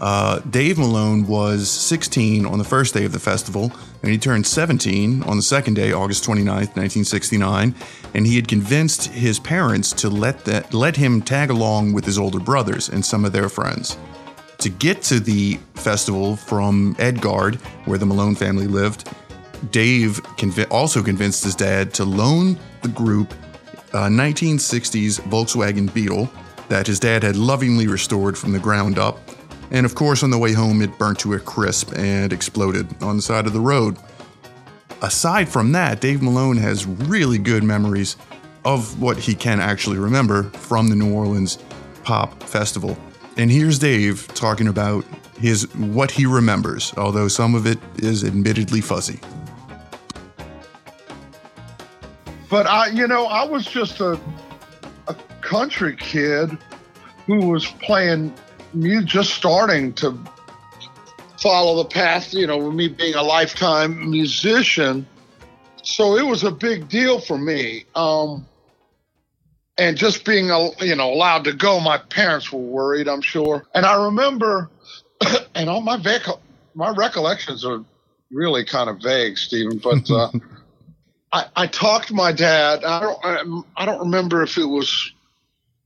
Uh, 0.00 0.38
Dave 0.50 0.78
Malone 0.78 1.26
was 1.26 1.70
16 1.70 2.46
on 2.46 2.58
the 2.58 2.64
first 2.64 2.94
day 2.94 3.04
of 3.04 3.12
the 3.12 3.18
festival, 3.18 3.70
and 4.02 4.10
he 4.10 4.16
turned 4.16 4.46
17 4.46 5.22
on 5.24 5.36
the 5.36 5.42
second 5.42 5.74
day, 5.74 5.92
August 5.92 6.24
29th, 6.24 6.74
1969. 6.74 7.74
And 8.14 8.26
he 8.26 8.36
had 8.36 8.48
convinced 8.48 9.08
his 9.08 9.38
parents 9.38 9.92
to 9.94 10.08
let 10.08 10.46
that 10.46 10.72
let 10.72 10.96
him 10.96 11.20
tag 11.20 11.50
along 11.50 11.92
with 11.92 12.06
his 12.06 12.18
older 12.18 12.40
brothers 12.40 12.88
and 12.88 13.04
some 13.04 13.24
of 13.26 13.32
their 13.32 13.50
friends. 13.50 13.98
To 14.60 14.68
get 14.68 15.00
to 15.04 15.20
the 15.20 15.58
festival 15.74 16.36
from 16.36 16.94
Edgard, 16.98 17.56
where 17.86 17.98
the 17.98 18.04
Malone 18.06 18.34
family 18.34 18.66
lived, 18.66 19.08
Dave 19.70 20.22
conv- 20.36 20.70
also 20.70 21.02
convinced 21.02 21.44
his 21.44 21.54
dad 21.54 21.94
to 21.94 22.04
loan 22.04 22.58
the 22.82 22.88
group 22.88 23.32
a 23.92 24.08
1960s 24.08 25.20
Volkswagen 25.22 25.92
Beetle 25.92 26.30
that 26.68 26.86
his 26.86 27.00
dad 27.00 27.22
had 27.22 27.36
lovingly 27.36 27.88
restored 27.88 28.38
from 28.38 28.52
the 28.52 28.58
ground 28.58 28.98
up. 28.98 29.18
And 29.72 29.84
of 29.84 29.94
course, 29.94 30.22
on 30.22 30.30
the 30.30 30.38
way 30.38 30.52
home, 30.52 30.82
it 30.82 30.96
burnt 30.98 31.18
to 31.20 31.34
a 31.34 31.40
crisp 31.40 31.92
and 31.96 32.32
exploded 32.32 33.02
on 33.02 33.16
the 33.16 33.22
side 33.22 33.46
of 33.46 33.52
the 33.52 33.60
road. 33.60 33.96
Aside 35.02 35.48
from 35.48 35.72
that, 35.72 36.00
Dave 36.00 36.22
Malone 36.22 36.58
has 36.58 36.86
really 36.86 37.38
good 37.38 37.64
memories 37.64 38.16
of 38.64 39.00
what 39.00 39.16
he 39.16 39.34
can 39.34 39.58
actually 39.58 39.98
remember 39.98 40.44
from 40.50 40.88
the 40.88 40.96
New 40.96 41.14
Orleans 41.14 41.58
Pop 42.04 42.42
Festival. 42.42 42.96
And 43.40 43.50
here's 43.50 43.78
Dave 43.78 44.28
talking 44.34 44.68
about 44.68 45.02
his 45.38 45.66
what 45.74 46.10
he 46.10 46.26
remembers, 46.26 46.92
although 46.98 47.26
some 47.26 47.54
of 47.54 47.66
it 47.66 47.78
is 47.96 48.22
admittedly 48.22 48.82
fuzzy. 48.82 49.18
But 52.50 52.66
I, 52.66 52.88
you 52.88 53.06
know, 53.06 53.24
I 53.24 53.46
was 53.46 53.64
just 53.64 53.98
a, 54.00 54.20
a 55.08 55.14
country 55.40 55.96
kid 55.96 56.50
who 57.24 57.46
was 57.46 57.66
playing 57.66 58.34
music, 58.74 59.08
just 59.08 59.30
starting 59.32 59.94
to 59.94 60.18
follow 61.40 61.82
the 61.82 61.88
path, 61.88 62.34
you 62.34 62.46
know, 62.46 62.58
with 62.58 62.74
me 62.74 62.88
being 62.88 63.14
a 63.14 63.22
lifetime 63.22 64.10
musician. 64.10 65.06
So 65.82 66.18
it 66.18 66.26
was 66.26 66.44
a 66.44 66.50
big 66.50 66.90
deal 66.90 67.22
for 67.22 67.38
me. 67.38 67.86
Um, 67.94 68.46
and 69.80 69.96
just 69.96 70.26
being, 70.26 70.48
you 70.80 70.94
know, 70.94 71.10
allowed 71.10 71.44
to 71.44 71.54
go, 71.54 71.80
my 71.80 71.96
parents 71.96 72.52
were 72.52 72.60
worried, 72.60 73.08
I'm 73.08 73.22
sure. 73.22 73.66
And 73.74 73.86
I 73.86 74.04
remember, 74.04 74.68
and 75.54 75.70
all 75.70 75.80
my 75.80 75.96
vec- 75.96 76.26
my 76.74 76.90
recollections 76.90 77.64
are 77.64 77.82
really 78.30 78.62
kind 78.62 78.90
of 78.90 79.00
vague, 79.02 79.38
Stephen, 79.38 79.78
but 79.78 80.08
uh, 80.10 80.30
I, 81.32 81.46
I 81.56 81.66
talked 81.66 82.08
to 82.08 82.14
my 82.14 82.30
dad. 82.30 82.84
I 82.84 83.00
don't, 83.00 83.66
I, 83.74 83.86
don't 83.86 84.00
remember 84.00 84.42
if 84.42 84.58
it 84.58 84.66
was 84.66 85.12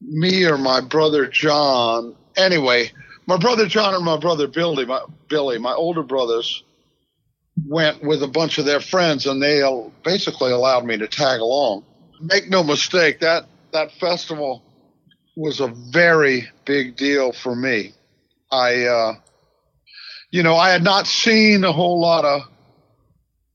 me 0.00 0.44
or 0.44 0.58
my 0.58 0.80
brother 0.80 1.28
John. 1.28 2.16
Anyway, 2.36 2.90
my 3.26 3.36
brother 3.36 3.66
John 3.66 3.94
and 3.94 4.04
my 4.04 4.18
brother 4.18 4.48
Billy, 4.48 4.86
my 4.86 5.04
Billy, 5.28 5.58
my 5.58 5.72
older 5.72 6.02
brothers, 6.02 6.64
went 7.64 8.02
with 8.02 8.24
a 8.24 8.28
bunch 8.28 8.58
of 8.58 8.64
their 8.64 8.80
friends, 8.80 9.24
and 9.26 9.40
they 9.40 9.62
basically 10.02 10.50
allowed 10.50 10.84
me 10.84 10.98
to 10.98 11.06
tag 11.06 11.40
along. 11.40 11.84
Make 12.20 12.50
no 12.50 12.64
mistake, 12.64 13.20
that 13.20 13.46
that 13.74 13.92
festival 13.92 14.62
was 15.36 15.60
a 15.60 15.66
very 15.66 16.48
big 16.64 16.96
deal 16.96 17.32
for 17.32 17.54
me. 17.54 17.92
I, 18.50 18.84
uh, 18.84 19.14
you 20.30 20.42
know, 20.42 20.56
I 20.56 20.70
had 20.70 20.84
not 20.84 21.06
seen 21.06 21.64
a 21.64 21.72
whole 21.72 22.00
lot 22.00 22.24
of 22.24 22.42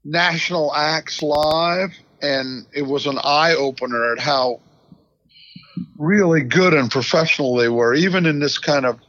national 0.04 0.76
acts 0.76 1.24
live, 1.24 1.92
and 2.22 2.66
it 2.74 2.82
was 2.82 3.08
an 3.08 3.18
eye 3.24 3.56
opener 3.58 4.12
at 4.12 4.20
how 4.20 4.60
really 5.98 6.42
good 6.42 6.74
and 6.74 6.92
professional 6.92 7.56
they 7.56 7.70
were, 7.70 7.94
even 7.94 8.26
in 8.26 8.40
this 8.40 8.58
kind 8.58 8.86
of 8.86 9.00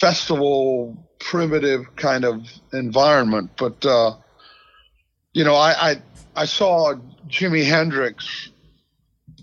festival, 0.00 0.96
primitive 1.18 1.96
kind 1.96 2.24
of 2.24 2.46
environment. 2.72 3.50
But 3.58 3.84
uh, 3.84 4.14
you 5.32 5.42
know, 5.42 5.56
I, 5.56 5.90
I 5.90 6.02
I 6.36 6.44
saw 6.44 6.94
Jimi 7.28 7.64
Hendrix 7.64 8.50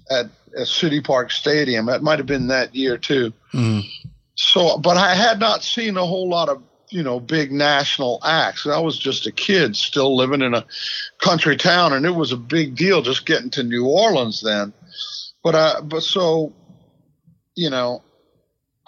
at 0.09 0.27
at 0.57 0.67
City 0.67 1.01
Park 1.01 1.31
Stadium. 1.31 1.87
That 1.87 2.03
might 2.03 2.19
have 2.19 2.25
been 2.25 2.47
that 2.47 2.75
year 2.75 2.97
too. 2.97 3.33
Mm-hmm. 3.53 3.87
So, 4.35 4.77
but 4.77 4.97
I 4.97 5.15
had 5.15 5.39
not 5.39 5.63
seen 5.63 5.97
a 5.97 6.05
whole 6.05 6.29
lot 6.29 6.49
of 6.49 6.63
you 6.89 7.03
know 7.03 7.19
big 7.19 7.51
national 7.51 8.19
acts. 8.23 8.65
I 8.65 8.79
was 8.79 8.97
just 8.97 9.27
a 9.27 9.31
kid 9.31 9.75
still 9.75 10.15
living 10.15 10.41
in 10.41 10.53
a 10.53 10.65
country 11.19 11.57
town, 11.57 11.93
and 11.93 12.05
it 12.05 12.15
was 12.15 12.31
a 12.31 12.37
big 12.37 12.75
deal 12.75 13.01
just 13.01 13.25
getting 13.25 13.49
to 13.51 13.63
New 13.63 13.85
Orleans 13.87 14.41
then. 14.41 14.73
But 15.43 15.55
I, 15.55 15.81
but 15.81 16.03
so, 16.03 16.53
you 17.55 17.69
know, 17.69 18.03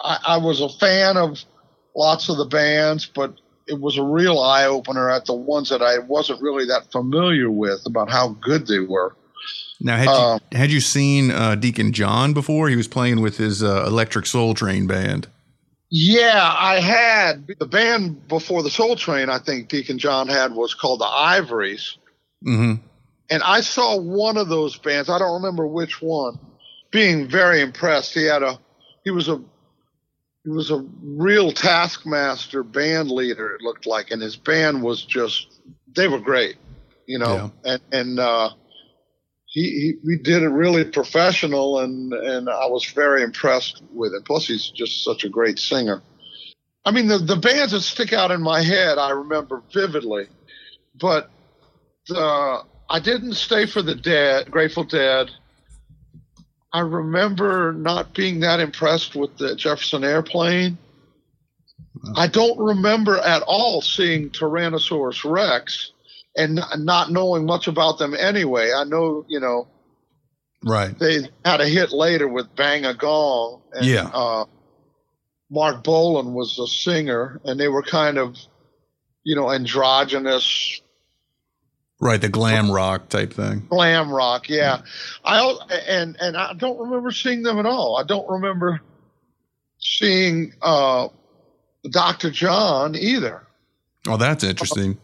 I, 0.00 0.18
I 0.26 0.36
was 0.38 0.60
a 0.60 0.68
fan 0.68 1.16
of 1.16 1.42
lots 1.94 2.28
of 2.28 2.36
the 2.36 2.44
bands, 2.44 3.06
but 3.06 3.34
it 3.66 3.80
was 3.80 3.96
a 3.96 4.02
real 4.02 4.38
eye 4.38 4.66
opener 4.66 5.08
at 5.08 5.24
the 5.26 5.34
ones 5.34 5.70
that 5.70 5.82
I 5.82 5.98
wasn't 5.98 6.42
really 6.42 6.66
that 6.66 6.90
familiar 6.90 7.50
with 7.50 7.86
about 7.86 8.10
how 8.10 8.28
good 8.40 8.66
they 8.66 8.80
were. 8.80 9.16
Now, 9.84 9.96
had 9.96 10.08
Um, 10.08 10.40
you, 10.52 10.58
had 10.58 10.70
you 10.70 10.80
seen 10.80 11.30
uh, 11.30 11.56
Deacon 11.56 11.92
John 11.92 12.32
before? 12.32 12.68
He 12.68 12.76
was 12.76 12.88
playing 12.88 13.20
with 13.20 13.36
his 13.36 13.62
uh, 13.62 13.84
Electric 13.86 14.26
Soul 14.26 14.54
Train 14.54 14.86
band. 14.86 15.26
Yeah, 15.90 16.54
I 16.58 16.80
had 16.80 17.46
the 17.58 17.66
band 17.66 18.26
before 18.28 18.62
the 18.62 18.70
Soul 18.70 18.96
Train. 18.96 19.28
I 19.28 19.38
think 19.38 19.68
Deacon 19.68 19.98
John 19.98 20.28
had 20.28 20.54
was 20.54 20.72
called 20.72 21.00
the 21.00 21.06
Ivories, 21.06 21.98
hmm 22.42 22.74
and 23.30 23.42
I 23.42 23.62
saw 23.62 23.98
one 23.98 24.36
of 24.36 24.48
those 24.48 24.76
bands. 24.76 25.08
I 25.08 25.18
don't 25.18 25.32
remember 25.34 25.66
which 25.66 26.02
one. 26.02 26.38
Being 26.90 27.28
very 27.28 27.62
impressed. 27.62 28.12
He 28.12 28.24
had 28.24 28.42
a 28.42 28.58
he 29.04 29.10
was 29.10 29.28
a 29.28 29.40
he 30.44 30.50
was 30.50 30.70
a 30.70 30.84
real 31.02 31.50
taskmaster 31.52 32.62
band 32.62 33.10
leader. 33.10 33.54
It 33.54 33.62
looked 33.62 33.86
like, 33.86 34.10
and 34.10 34.20
his 34.20 34.36
band 34.36 34.82
was 34.82 35.04
just 35.04 35.60
they 35.94 36.08
were 36.08 36.20
great, 36.20 36.56
you 37.06 37.18
know. 37.18 37.52
And 37.64 37.80
and 37.90 38.20
uh, 38.20 38.50
he, 39.52 39.62
he 39.62 39.94
we 40.02 40.16
did 40.16 40.42
it 40.42 40.48
really 40.48 40.82
professional, 40.84 41.80
and 41.80 42.12
and 42.14 42.48
I 42.48 42.66
was 42.66 42.86
very 42.86 43.22
impressed 43.22 43.82
with 43.92 44.14
it. 44.14 44.24
Plus, 44.24 44.46
he's 44.46 44.68
just 44.68 45.04
such 45.04 45.24
a 45.24 45.28
great 45.28 45.58
singer. 45.58 46.02
I 46.86 46.90
mean, 46.90 47.06
the 47.06 47.18
the 47.18 47.36
bands 47.36 47.72
that 47.72 47.82
stick 47.82 48.14
out 48.14 48.30
in 48.30 48.40
my 48.40 48.62
head, 48.62 48.96
I 48.96 49.10
remember 49.10 49.62
vividly, 49.72 50.26
but 50.98 51.30
the 52.08 52.62
I 52.88 52.98
didn't 53.00 53.34
stay 53.34 53.66
for 53.66 53.82
the 53.82 53.94
Dead, 53.94 54.50
Grateful 54.50 54.84
Dead. 54.84 55.30
I 56.72 56.80
remember 56.80 57.74
not 57.74 58.14
being 58.14 58.40
that 58.40 58.58
impressed 58.58 59.14
with 59.14 59.36
the 59.36 59.54
Jefferson 59.54 60.02
Airplane. 60.02 60.78
I 62.16 62.26
don't 62.26 62.58
remember 62.58 63.18
at 63.18 63.42
all 63.42 63.82
seeing 63.82 64.30
Tyrannosaurus 64.30 65.30
Rex 65.30 65.92
and 66.36 66.60
not 66.78 67.10
knowing 67.10 67.44
much 67.46 67.66
about 67.68 67.98
them 67.98 68.14
anyway. 68.14 68.72
I 68.72 68.84
know, 68.84 69.24
you 69.28 69.40
know, 69.40 69.68
Right. 70.64 70.96
they 70.98 71.28
had 71.44 71.60
a 71.60 71.66
hit 71.68 71.92
later 71.92 72.26
with 72.28 72.54
Bang 72.56 72.84
a 72.84 72.94
Gong. 72.94 73.60
And, 73.72 73.84
Yeah. 73.86 74.10
Uh, 74.12 74.44
Marc 75.50 75.84
Bolan 75.84 76.32
was 76.32 76.56
the 76.56 76.66
singer, 76.66 77.38
and 77.44 77.60
they 77.60 77.68
were 77.68 77.82
kind 77.82 78.16
of, 78.16 78.36
you 79.24 79.36
know, 79.36 79.50
androgynous 79.50 80.80
Right. 82.00 82.20
The 82.20 82.28
glam 82.28 82.68
rock 82.72 83.10
type 83.10 83.32
thing. 83.32 83.66
glam 83.68 84.10
rock. 84.10 84.48
Yeah, 84.48 84.82
I 85.24 85.38
al- 85.38 85.64
and 85.86 86.16
and 86.20 86.36
I 86.36 86.52
don't 86.54 86.76
remember 86.78 87.12
seeing 87.12 87.44
them 87.44 87.60
at 87.60 87.66
all. 87.66 87.96
I 87.96 88.02
don't 88.02 88.28
remember 88.28 88.80
seeing 89.78 90.52
uh, 90.62 91.08
Dr. 91.88 92.30
John 92.32 92.96
either. 92.96 93.46
Oh, 94.08 94.16
that's 94.16 94.42
interesting. 94.42 94.98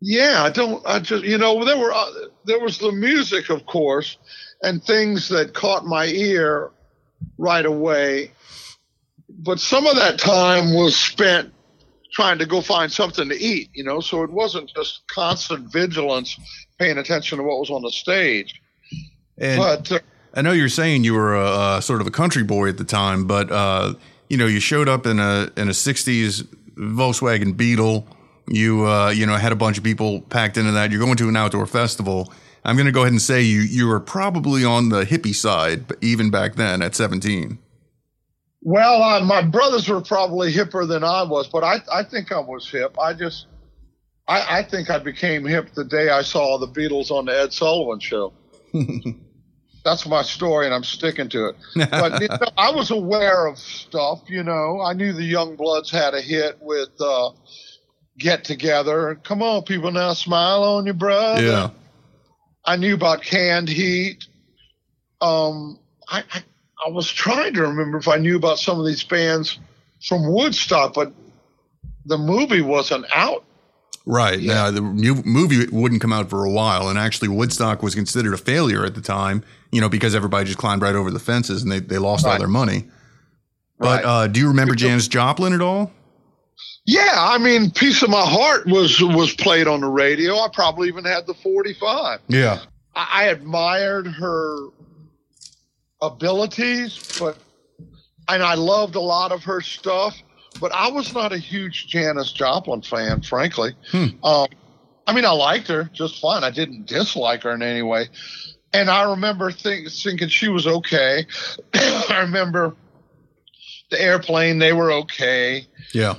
Yeah, 0.00 0.42
I 0.44 0.50
don't. 0.50 0.84
I 0.86 1.00
just 1.00 1.24
you 1.24 1.38
know 1.38 1.64
there 1.64 1.78
were 1.78 1.92
uh, 1.92 2.10
there 2.44 2.60
was 2.60 2.78
the 2.78 2.92
music, 2.92 3.50
of 3.50 3.66
course, 3.66 4.16
and 4.62 4.82
things 4.82 5.28
that 5.28 5.54
caught 5.54 5.86
my 5.86 6.06
ear 6.06 6.70
right 7.36 7.66
away. 7.66 8.32
But 9.28 9.60
some 9.60 9.86
of 9.86 9.96
that 9.96 10.18
time 10.18 10.74
was 10.74 10.96
spent 10.96 11.52
trying 12.12 12.38
to 12.38 12.46
go 12.46 12.60
find 12.60 12.90
something 12.90 13.28
to 13.28 13.36
eat, 13.36 13.70
you 13.74 13.84
know. 13.84 14.00
So 14.00 14.22
it 14.22 14.30
wasn't 14.30 14.72
just 14.74 15.02
constant 15.08 15.72
vigilance, 15.72 16.38
paying 16.78 16.98
attention 16.98 17.38
to 17.38 17.44
what 17.44 17.58
was 17.58 17.70
on 17.70 17.82
the 17.82 17.90
stage. 17.90 18.60
And 19.36 19.58
but 19.58 19.92
uh, 19.92 19.98
I 20.34 20.42
know 20.42 20.52
you're 20.52 20.68
saying 20.68 21.04
you 21.04 21.14
were 21.14 21.34
a, 21.34 21.76
a 21.78 21.82
sort 21.82 22.00
of 22.00 22.06
a 22.06 22.10
country 22.10 22.44
boy 22.44 22.68
at 22.68 22.78
the 22.78 22.84
time, 22.84 23.26
but 23.26 23.50
uh, 23.50 23.94
you 24.28 24.36
know 24.36 24.46
you 24.46 24.60
showed 24.60 24.88
up 24.88 25.06
in 25.06 25.18
a 25.18 25.50
in 25.56 25.68
a 25.68 25.72
'60s 25.72 26.42
Volkswagen 26.76 27.56
Beetle. 27.56 28.06
You 28.50 28.86
uh, 28.86 29.10
you 29.10 29.26
know 29.26 29.34
had 29.34 29.52
a 29.52 29.56
bunch 29.56 29.78
of 29.78 29.84
people 29.84 30.20
packed 30.22 30.56
into 30.56 30.72
that. 30.72 30.90
You're 30.90 31.00
going 31.00 31.16
to 31.16 31.28
an 31.28 31.36
outdoor 31.36 31.66
festival. 31.66 32.32
I'm 32.64 32.76
going 32.76 32.86
to 32.86 32.92
go 32.92 33.02
ahead 33.02 33.12
and 33.12 33.22
say 33.22 33.42
you 33.42 33.60
you 33.60 33.86
were 33.86 34.00
probably 34.00 34.64
on 34.64 34.88
the 34.88 35.04
hippie 35.04 35.34
side, 35.34 35.84
even 36.02 36.30
back 36.30 36.56
then 36.56 36.82
at 36.82 36.94
17. 36.94 37.58
Well, 38.62 39.02
uh, 39.02 39.24
my 39.24 39.42
brothers 39.42 39.88
were 39.88 40.00
probably 40.00 40.52
hipper 40.52 40.86
than 40.86 41.04
I 41.04 41.22
was, 41.22 41.48
but 41.48 41.62
I, 41.62 41.76
I 41.92 42.02
think 42.02 42.32
I 42.32 42.40
was 42.40 42.68
hip. 42.68 42.98
I 42.98 43.14
just, 43.14 43.46
I, 44.26 44.58
I 44.58 44.62
think 44.62 44.90
I 44.90 44.98
became 44.98 45.44
hip 45.44 45.72
the 45.74 45.84
day 45.84 46.10
I 46.10 46.22
saw 46.22 46.58
the 46.58 46.66
Beatles 46.66 47.10
on 47.10 47.26
the 47.26 47.40
Ed 47.40 47.52
Sullivan 47.52 48.00
Show. 48.00 48.32
That's 49.84 50.06
my 50.06 50.22
story, 50.22 50.66
and 50.66 50.74
I'm 50.74 50.84
sticking 50.84 51.28
to 51.30 51.46
it. 51.50 51.56
But 51.90 52.20
you 52.20 52.28
know, 52.28 52.38
I 52.58 52.72
was 52.72 52.90
aware 52.90 53.46
of 53.46 53.58
stuff. 53.58 54.22
You 54.28 54.42
know, 54.42 54.80
I 54.82 54.92
knew 54.92 55.12
the 55.12 55.32
Youngbloods 55.32 55.90
had 55.90 56.14
a 56.14 56.20
hit 56.20 56.58
with 56.60 56.90
uh, 57.00 57.30
"Get 58.18 58.44
Together." 58.44 59.18
Come 59.22 59.42
on, 59.42 59.62
people, 59.62 59.90
now 59.90 60.12
smile 60.12 60.62
on 60.64 60.84
your 60.84 60.94
brother. 60.94 61.42
Yeah. 61.42 61.70
I 62.64 62.76
knew 62.76 62.94
about 62.94 63.22
canned 63.22 63.68
heat. 63.68 64.26
Um, 65.20 65.78
I, 66.08 66.22
I 66.32 66.42
I 66.86 66.90
was 66.90 67.10
trying 67.10 67.54
to 67.54 67.62
remember 67.62 67.98
if 67.98 68.06
I 68.08 68.16
knew 68.18 68.36
about 68.36 68.58
some 68.58 68.78
of 68.78 68.86
these 68.86 69.02
bands 69.02 69.58
from 70.06 70.30
Woodstock, 70.32 70.94
but 70.94 71.12
the 72.06 72.18
movie 72.18 72.60
wasn't 72.62 73.04
out. 73.14 73.44
Right. 74.06 74.38
Yeah. 74.38 74.54
Now 74.54 74.70
the 74.70 74.80
movie 74.80 75.66
wouldn't 75.72 76.00
come 76.00 76.12
out 76.12 76.30
for 76.30 76.44
a 76.44 76.50
while, 76.50 76.88
and 76.88 76.98
actually 76.98 77.28
Woodstock 77.28 77.82
was 77.82 77.94
considered 77.94 78.32
a 78.32 78.38
failure 78.38 78.84
at 78.84 78.94
the 78.94 79.00
time. 79.00 79.42
You 79.70 79.80
know, 79.82 79.88
because 79.90 80.14
everybody 80.14 80.46
just 80.46 80.56
climbed 80.58 80.80
right 80.82 80.94
over 80.94 81.10
the 81.10 81.18
fences 81.18 81.62
and 81.62 81.70
they, 81.70 81.80
they 81.80 81.98
lost 81.98 82.24
all 82.24 82.38
their 82.38 82.48
money. 82.48 82.86
But 83.78 84.02
Right. 84.02 84.04
uh, 84.04 84.26
do 84.28 84.40
you 84.40 84.48
remember 84.48 84.74
Janis 84.74 85.08
Joplin 85.08 85.52
at 85.52 85.60
all? 85.60 85.92
Yeah, 86.84 87.14
I 87.14 87.38
mean, 87.38 87.70
"Piece 87.70 88.02
of 88.02 88.10
My 88.10 88.24
Heart" 88.24 88.66
was 88.66 89.00
was 89.02 89.34
played 89.34 89.66
on 89.66 89.80
the 89.80 89.88
radio. 89.88 90.38
I 90.38 90.48
probably 90.52 90.88
even 90.88 91.04
had 91.04 91.26
the 91.26 91.34
45. 91.34 92.20
Yeah. 92.28 92.60
I, 92.94 93.08
I 93.12 93.24
admired 93.24 94.06
her 94.06 94.68
abilities, 96.00 97.18
but 97.18 97.36
and 98.28 98.42
I 98.42 98.54
loved 98.54 98.94
a 98.94 99.00
lot 99.00 99.32
of 99.32 99.44
her 99.44 99.60
stuff. 99.60 100.16
But 100.60 100.72
I 100.72 100.90
was 100.90 101.14
not 101.14 101.32
a 101.32 101.38
huge 101.38 101.88
Janis 101.88 102.32
Joplin 102.32 102.82
fan, 102.82 103.22
frankly. 103.22 103.74
Um, 104.24 104.48
I 105.06 105.12
mean, 105.12 105.24
I 105.24 105.30
liked 105.30 105.68
her 105.68 105.84
just 105.92 106.20
fine. 106.20 106.42
I 106.42 106.50
didn't 106.50 106.86
dislike 106.86 107.42
her 107.44 107.52
in 107.52 107.62
any 107.62 107.82
way. 107.82 108.08
And 108.72 108.90
I 108.90 109.10
remember 109.10 109.50
think, 109.50 109.90
thinking 109.90 110.28
she 110.28 110.48
was 110.48 110.66
okay. 110.66 111.26
I 111.74 112.20
remember 112.22 112.74
the 113.90 114.00
airplane; 114.00 114.58
they 114.58 114.72
were 114.72 114.92
okay 114.92 115.66
Yeah. 115.92 116.16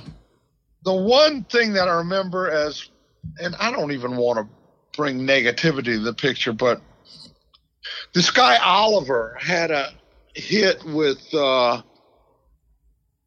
The 0.84 0.94
one 0.94 1.44
thing 1.44 1.74
that 1.74 1.88
I 1.88 1.98
remember 1.98 2.50
as, 2.50 2.88
and 3.42 3.54
I 3.56 3.70
don't 3.70 3.92
even 3.92 4.16
want 4.16 4.38
to 4.38 4.54
bring 4.96 5.20
negativity 5.20 5.84
to 5.84 6.00
the 6.00 6.14
picture, 6.14 6.52
but 6.52 6.80
this 8.12 8.30
guy 8.30 8.56
Oliver 8.58 9.36
had 9.40 9.70
a 9.70 9.92
hit 10.34 10.84
with 10.84 11.22
uh, 11.34 11.82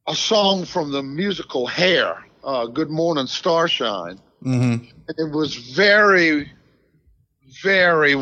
a 0.08 0.16
song 0.16 0.66
from 0.66 0.92
the 0.92 1.04
musical 1.04 1.68
Hair, 1.68 2.26
uh, 2.44 2.68
"Good 2.68 2.90
Morning 2.90 3.28
Starshine." 3.28 4.20
Mm-hmm. 4.44 4.86
It 5.18 5.32
was 5.32 5.56
very, 5.56 6.52
very 7.62 8.14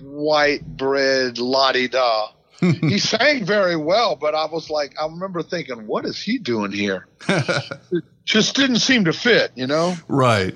white 0.00 0.64
bread, 0.76 1.38
la 1.38 1.72
di 1.72 1.88
da. 1.88 2.28
He 2.60 2.98
sang 2.98 3.44
very 3.44 3.76
well, 3.76 4.16
but 4.16 4.34
I 4.34 4.46
was 4.46 4.68
like, 4.70 4.94
I 5.00 5.06
remember 5.06 5.42
thinking, 5.42 5.86
what 5.86 6.04
is 6.04 6.20
he 6.20 6.38
doing 6.38 6.72
here? 6.72 7.06
Just 8.24 8.56
didn't 8.56 8.80
seem 8.80 9.04
to 9.04 9.12
fit, 9.12 9.52
you 9.54 9.66
know? 9.66 9.94
Right. 10.08 10.54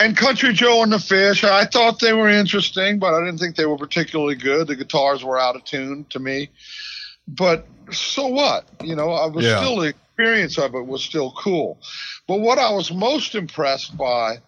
And 0.00 0.16
Country 0.16 0.52
Joe 0.52 0.82
and 0.82 0.92
the 0.92 0.98
Fish, 0.98 1.44
I 1.44 1.66
thought 1.66 2.00
they 2.00 2.12
were 2.12 2.28
interesting, 2.28 2.98
but 2.98 3.14
I 3.14 3.24
didn't 3.24 3.38
think 3.38 3.54
they 3.56 3.66
were 3.66 3.78
particularly 3.78 4.34
good. 4.34 4.66
The 4.66 4.76
guitars 4.76 5.24
were 5.24 5.38
out 5.38 5.54
of 5.54 5.64
tune 5.64 6.04
to 6.10 6.18
me. 6.18 6.50
But 7.28 7.66
so 7.92 8.26
what? 8.26 8.68
You 8.82 8.96
know, 8.96 9.10
I 9.10 9.26
was 9.26 9.44
Yeah. 9.44 9.58
still 9.58 9.76
the 9.76 9.88
experience 9.88 10.58
of 10.58 10.74
it 10.74 10.86
was 10.86 11.02
still 11.02 11.32
cool. 11.38 11.80
But 12.26 12.40
what 12.40 12.58
I 12.58 12.70
was 12.72 12.92
most 12.92 13.34
impressed 13.34 13.96
by 13.96 14.38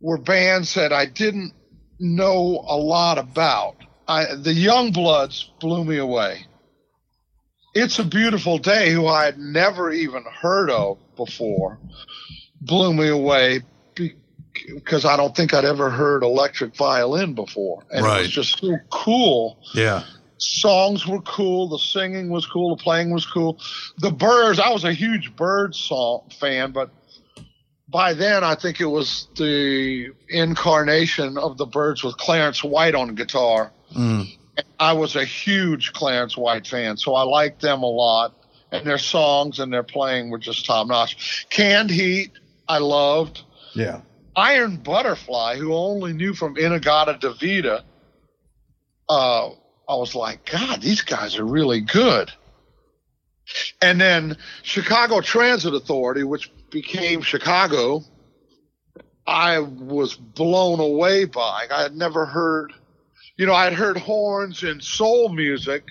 were 0.00 0.18
bands 0.18 0.74
that 0.74 0.92
I 0.92 1.06
didn't 1.06 1.52
know 1.98 2.64
a 2.68 2.76
lot 2.76 3.18
about. 3.18 3.76
I, 4.10 4.34
the 4.34 4.52
Youngbloods 4.52 5.50
blew 5.60 5.84
me 5.84 5.98
away. 5.98 6.44
It's 7.74 8.00
a 8.00 8.04
Beautiful 8.04 8.58
Day, 8.58 8.90
who 8.90 9.06
I 9.06 9.24
had 9.26 9.38
never 9.38 9.92
even 9.92 10.24
heard 10.24 10.68
of 10.68 10.98
before, 11.14 11.78
blew 12.60 12.92
me 12.92 13.08
away 13.08 13.60
because 14.74 15.04
I 15.04 15.16
don't 15.16 15.36
think 15.36 15.54
I'd 15.54 15.64
ever 15.64 15.90
heard 15.90 16.24
electric 16.24 16.74
violin 16.74 17.34
before. 17.34 17.84
And 17.92 18.04
it 18.04 18.08
was 18.08 18.30
just 18.30 18.58
so 18.58 18.76
cool. 18.90 19.58
Yeah. 19.74 20.02
songs 20.38 21.06
were 21.06 21.20
cool, 21.22 21.68
the 21.68 21.78
singing 21.78 22.30
was 22.30 22.46
cool, 22.46 22.74
the 22.74 22.82
playing 22.82 23.12
was 23.12 23.24
cool. 23.24 23.60
The 23.98 24.10
Byrds, 24.10 24.58
I 24.58 24.70
was 24.70 24.82
a 24.82 24.92
huge 24.92 25.36
Byrds 25.36 25.78
song 25.78 26.28
fan, 26.40 26.72
but 26.72 26.90
by 27.88 28.14
then 28.14 28.42
I 28.42 28.56
think 28.56 28.80
it 28.80 28.86
was 28.86 29.28
the 29.36 30.08
incarnation 30.28 31.38
of 31.38 31.58
the 31.58 31.66
Byrds 31.66 32.02
with 32.02 32.16
Clarence 32.16 32.64
White 32.64 32.96
on 32.96 33.14
guitar. 33.14 33.70
Mm. 33.94 34.36
I 34.78 34.92
was 34.92 35.16
a 35.16 35.24
huge 35.24 35.92
Clarence 35.92 36.36
White 36.36 36.66
fan, 36.66 36.96
so 36.96 37.14
I 37.14 37.22
liked 37.22 37.60
them 37.60 37.82
a 37.82 37.90
lot. 37.90 38.34
And 38.72 38.86
their 38.86 38.98
songs 38.98 39.58
and 39.58 39.72
their 39.72 39.82
playing 39.82 40.30
were 40.30 40.38
just 40.38 40.64
top 40.64 40.86
notch. 40.86 41.46
Canned 41.50 41.90
Heat, 41.90 42.32
I 42.68 42.78
loved. 42.78 43.42
Yeah. 43.74 44.02
Iron 44.36 44.76
Butterfly, 44.76 45.56
who 45.56 45.74
only 45.74 46.12
knew 46.12 46.34
from 46.34 46.56
In-A-Gadda-Da-Vida, 46.56 47.84
uh, 49.08 49.48
I 49.88 49.94
was 49.96 50.14
like, 50.14 50.48
God, 50.48 50.80
these 50.80 51.00
guys 51.00 51.36
are 51.36 51.44
really 51.44 51.80
good. 51.80 52.30
And 53.82 54.00
then 54.00 54.36
Chicago 54.62 55.20
Transit 55.20 55.74
Authority, 55.74 56.22
which 56.22 56.52
became 56.70 57.22
Chicago, 57.22 58.04
I 59.26 59.58
was 59.58 60.14
blown 60.14 60.78
away 60.78 61.24
by. 61.24 61.66
I 61.70 61.82
had 61.82 61.96
never 61.96 62.24
heard, 62.24 62.72
you 63.40 63.46
know, 63.46 63.54
I 63.54 63.64
had 63.64 63.72
heard 63.72 63.96
horns 63.96 64.64
in 64.64 64.82
soul 64.82 65.30
music, 65.30 65.84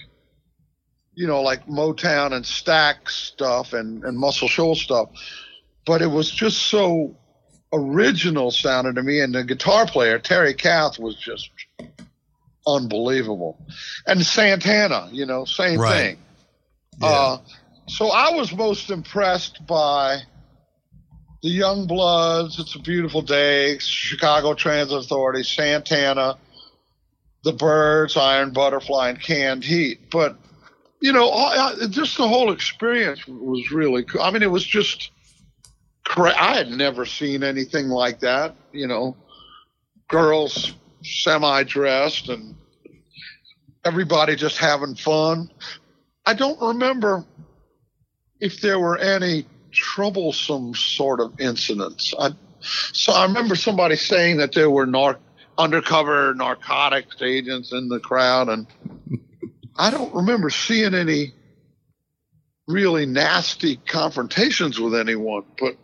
you 1.16 1.26
know, 1.26 1.42
like 1.42 1.66
Motown 1.66 2.32
and 2.32 2.46
Stax 2.46 3.10
stuff 3.10 3.74
and, 3.74 4.04
and 4.04 4.16
Muscle 4.16 4.48
Shoals 4.48 4.80
stuff, 4.80 5.10
but 5.84 6.04
it 6.04 6.12
was 6.12 6.30
just 6.30 6.68
so 6.68 7.16
original 7.74 8.52
sounding 8.52 8.94
to 8.94 9.02
me. 9.02 9.20
And 9.22 9.34
the 9.34 9.44
guitar 9.44 9.88
player, 9.88 10.20
Terry 10.20 10.54
Kath, 10.54 11.00
was 11.00 11.16
just 11.16 11.50
unbelievable. 12.68 13.58
And 14.06 14.24
Santana, 14.24 15.10
you 15.12 15.26
know, 15.26 15.46
same 15.46 15.80
Right. 15.80 15.96
thing. 15.96 16.18
Yeah. 17.02 17.08
Uh, 17.08 17.38
so 17.88 18.10
I 18.12 18.36
was 18.36 18.54
most 18.54 18.92
impressed 18.92 19.66
by 19.66 20.20
the 21.42 21.50
Youngbloods, 21.50 22.60
It's 22.60 22.76
a 22.76 22.80
Beautiful 22.80 23.24
Day, 23.24 23.80
Chicago 23.80 24.54
Transit 24.54 25.00
Authority, 25.00 25.42
Santana, 25.42 26.38
the 27.44 27.54
Byrds, 27.54 28.18
Iron 28.18 28.52
Butterfly, 28.52 29.10
and 29.10 29.22
Canned 29.22 29.64
Heat. 29.64 30.10
But 30.12 30.38
you 31.02 31.14
know, 31.14 31.30
all, 31.30 31.76
just 31.90 32.18
the 32.18 32.28
whole 32.28 32.52
experience 32.52 33.26
was 33.28 33.72
really 33.72 34.04
cool. 34.04 34.22
I 34.22 34.32
mean, 34.32 34.44
it 34.44 34.52
was 34.52 34.66
just 34.66 35.12
cra 36.04 36.34
I 36.38 36.56
had 36.56 36.70
never 36.70 37.06
seen 37.06 37.44
anything 37.44 37.88
like 37.88 38.20
that. 38.20 38.56
You 38.74 38.88
know, 38.88 39.16
girls 40.10 40.74
semi 41.04 41.64
dressed 41.64 42.30
and 42.30 42.56
everybody 43.86 44.36
just 44.36 44.58
having 44.58 44.96
fun. 44.96 45.50
I 46.26 46.34
don't 46.34 46.62
remember 46.62 47.26
if 48.40 48.62
there 48.62 48.80
were 48.80 48.98
any 48.98 49.46
troublesome 49.72 50.76
sort 50.76 51.20
of 51.20 51.40
incidents. 51.40 52.14
I, 52.18 52.32
so 52.62 53.14
I 53.14 53.26
remember 53.26 53.56
somebody 53.56 53.96
saying 53.96 54.38
that 54.38 54.54
there 54.54 54.70
were 54.70 54.86
nar- 54.86 55.20
undercover 55.60 56.34
narcotics 56.34 57.22
agents 57.22 57.74
in 57.74 57.90
the 57.90 58.00
crowd, 58.00 58.48
and 58.50 58.66
I 59.78 59.92
don't 59.92 60.16
remember 60.16 60.50
seeing 60.50 60.96
any 60.96 61.34
really 62.68 63.06
nasty 63.06 63.76
confrontations 63.76 64.80
with 64.80 64.96
anyone. 64.96 65.44
But 65.60 65.76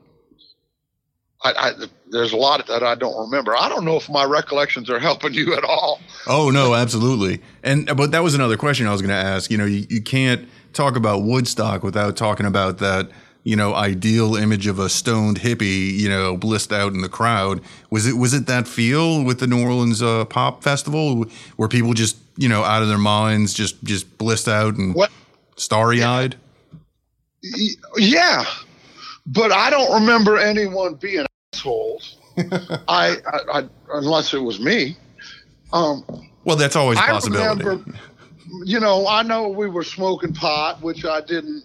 I, 1.44 1.52
I, 1.52 1.72
there's 2.10 2.32
a 2.32 2.38
lot 2.38 2.66
that 2.68 2.84
I 2.84 2.96
don't 2.96 3.20
remember. 3.26 3.56
I 3.56 3.68
don't 3.68 3.84
know 3.84 3.98
if 3.98 4.10
my 4.10 4.24
recollections 4.24 4.90
are 4.90 5.00
helping 5.00 5.34
you 5.34 5.54
at 5.56 5.64
all. 5.64 6.00
Oh 6.26 6.50
no, 6.50 6.74
absolutely. 6.74 7.42
And 7.62 7.86
but 7.98 8.12
that 8.12 8.24
was 8.24 8.34
another 8.34 8.58
question 8.58 8.88
I 8.88 8.92
was 8.94 9.02
going 9.02 9.10
to 9.10 9.16
ask. 9.16 9.52
You 9.52 9.58
know, 9.58 9.66
you, 9.66 9.86
you 9.90 10.02
can't 10.02 10.48
talk 10.74 10.96
about 10.96 11.24
Woodstock 11.24 11.84
without 11.84 12.16
talking 12.16 12.46
about 12.46 12.78
that. 12.80 13.10
You 13.46 13.56
know, 13.56 13.74
ideal 13.76 14.36
image 14.36 14.68
of 14.68 14.80
a 14.80 14.90
stoned 14.90 15.40
hippie. 15.40 15.94
You 15.94 16.10
know, 16.10 16.36
blissed 16.36 16.74
out 16.74 16.92
in 16.94 17.02
the 17.02 17.10
crowd. 17.10 17.62
Was 17.90 18.06
it 18.06 18.14
was 18.18 18.34
it 18.34 18.48
that 18.48 18.68
feel 18.68 19.24
with 19.24 19.40
the 19.40 19.48
New 19.48 19.64
Orleans 19.64 20.02
uh, 20.02 20.26
Pop 20.26 20.64
Festival 20.64 21.26
where 21.56 21.70
people 21.70 21.94
just 21.94 22.18
you 22.36 22.50
know 22.50 22.64
out 22.64 22.82
of 22.82 22.90
their 22.90 22.98
minds, 22.98 23.54
just 23.54 23.82
just 23.84 24.18
blissed 24.18 24.48
out 24.50 24.76
and 24.76 24.96
starry 25.56 26.04
eyed? 26.04 26.36
Yeah, 27.98 28.44
but 29.28 29.52
I 29.52 29.70
don't 29.70 30.02
remember 30.02 30.38
anyone 30.38 30.96
being 30.96 31.26
assholes. 31.54 32.18
I, 32.38 33.16
I, 33.26 33.40
I, 33.60 33.70
unless 33.94 34.34
it 34.34 34.40
was 34.40 34.60
me. 34.60 34.98
Um, 35.72 36.04
Well, 36.44 36.56
that's 36.56 36.76
always 36.76 36.98
a 36.98 37.02
possibility. 37.02 37.64
remember, 37.64 37.98
you 38.64 38.80
know, 38.80 39.08
I 39.08 39.24
know 39.24 39.48
we 39.48 39.68
were 39.68 39.84
smoking 39.84 40.34
pot, 40.34 40.82
which 40.82 41.06
I 41.06 41.22
didn't 41.22 41.64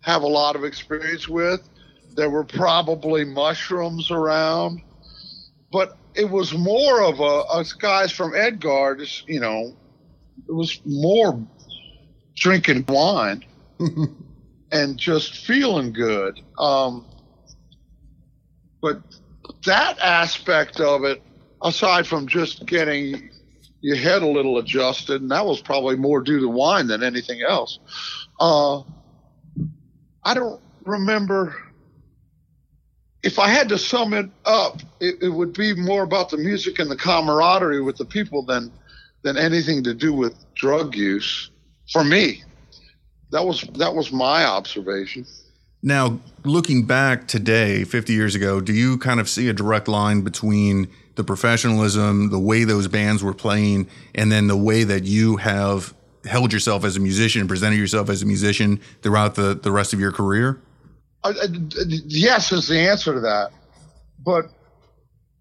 have 0.00 0.22
a 0.22 0.26
lot 0.26 0.56
of 0.56 0.64
experience 0.64 1.28
with. 1.28 1.68
There 2.14 2.30
were 2.30 2.44
probably 2.44 3.24
mushrooms 3.24 4.10
around, 4.10 4.82
but 5.70 5.96
it 6.14 6.28
was 6.28 6.52
more 6.52 7.02
of 7.02 7.20
a 7.20 7.44
us 7.48 7.72
guys 7.72 8.10
from 8.10 8.34
Edgard. 8.34 9.00
Just 9.00 9.28
you 9.28 9.40
know, 9.40 9.76
it 10.48 10.52
was 10.52 10.80
more 10.84 11.40
drinking 12.34 12.84
wine 12.88 13.44
and 14.72 14.98
just 14.98 15.46
feeling 15.46 15.92
good. 15.92 16.40
Um, 16.58 17.06
but 18.80 19.02
that 19.64 19.98
aspect 19.98 20.80
of 20.80 21.04
it, 21.04 21.22
aside 21.62 22.06
from 22.06 22.26
just 22.28 22.66
getting 22.66 23.30
your 23.80 23.96
head 23.96 24.22
a 24.22 24.26
little 24.26 24.58
adjusted, 24.58 25.22
and 25.22 25.30
that 25.30 25.46
was 25.46 25.60
probably 25.60 25.96
more 25.96 26.20
due 26.20 26.40
to 26.40 26.48
wine 26.48 26.86
than 26.86 27.02
anything 27.02 27.42
else. 27.42 27.78
Uh, 28.40 28.82
I 30.28 30.34
don't 30.34 30.60
remember. 30.84 31.56
If 33.22 33.38
I 33.38 33.48
had 33.48 33.70
to 33.70 33.78
sum 33.78 34.12
it 34.12 34.28
up, 34.44 34.82
it, 35.00 35.22
it 35.22 35.30
would 35.30 35.54
be 35.54 35.74
more 35.74 36.02
about 36.02 36.28
the 36.28 36.36
music 36.36 36.78
and 36.78 36.90
the 36.90 36.96
camaraderie 36.96 37.80
with 37.80 37.96
the 37.96 38.04
people 38.04 38.42
than 38.42 38.70
than 39.22 39.38
anything 39.38 39.82
to 39.84 39.94
do 39.94 40.12
with 40.12 40.34
drug 40.54 40.94
use. 40.94 41.50
For 41.90 42.04
me, 42.04 42.44
that 43.30 43.46
was 43.46 43.62
that 43.78 43.94
was 43.94 44.12
my 44.12 44.44
observation. 44.44 45.24
Now, 45.82 46.20
looking 46.44 46.84
back 46.84 47.26
today, 47.26 47.84
50 47.84 48.12
years 48.12 48.34
ago, 48.34 48.60
do 48.60 48.74
you 48.74 48.98
kind 48.98 49.20
of 49.20 49.30
see 49.30 49.48
a 49.48 49.54
direct 49.54 49.88
line 49.88 50.20
between 50.20 50.88
the 51.14 51.24
professionalism, 51.24 52.28
the 52.28 52.38
way 52.38 52.64
those 52.64 52.86
bands 52.86 53.22
were 53.22 53.32
playing, 53.32 53.88
and 54.14 54.30
then 54.30 54.46
the 54.46 54.56
way 54.58 54.84
that 54.84 55.04
you 55.04 55.36
have 55.36 55.94
held 56.24 56.52
yourself 56.52 56.84
as 56.84 56.96
a 56.96 57.00
musician 57.00 57.46
presented 57.48 57.76
yourself 57.76 58.10
as 58.10 58.22
a 58.22 58.26
musician 58.26 58.80
throughout 59.02 59.34
the, 59.34 59.54
the 59.54 59.70
rest 59.70 59.92
of 59.92 60.00
your 60.00 60.12
career? 60.12 60.60
Uh, 61.24 61.32
yes 62.06 62.52
is 62.52 62.68
the 62.68 62.78
answer 62.78 63.14
to 63.14 63.20
that, 63.20 63.50
but 64.24 64.46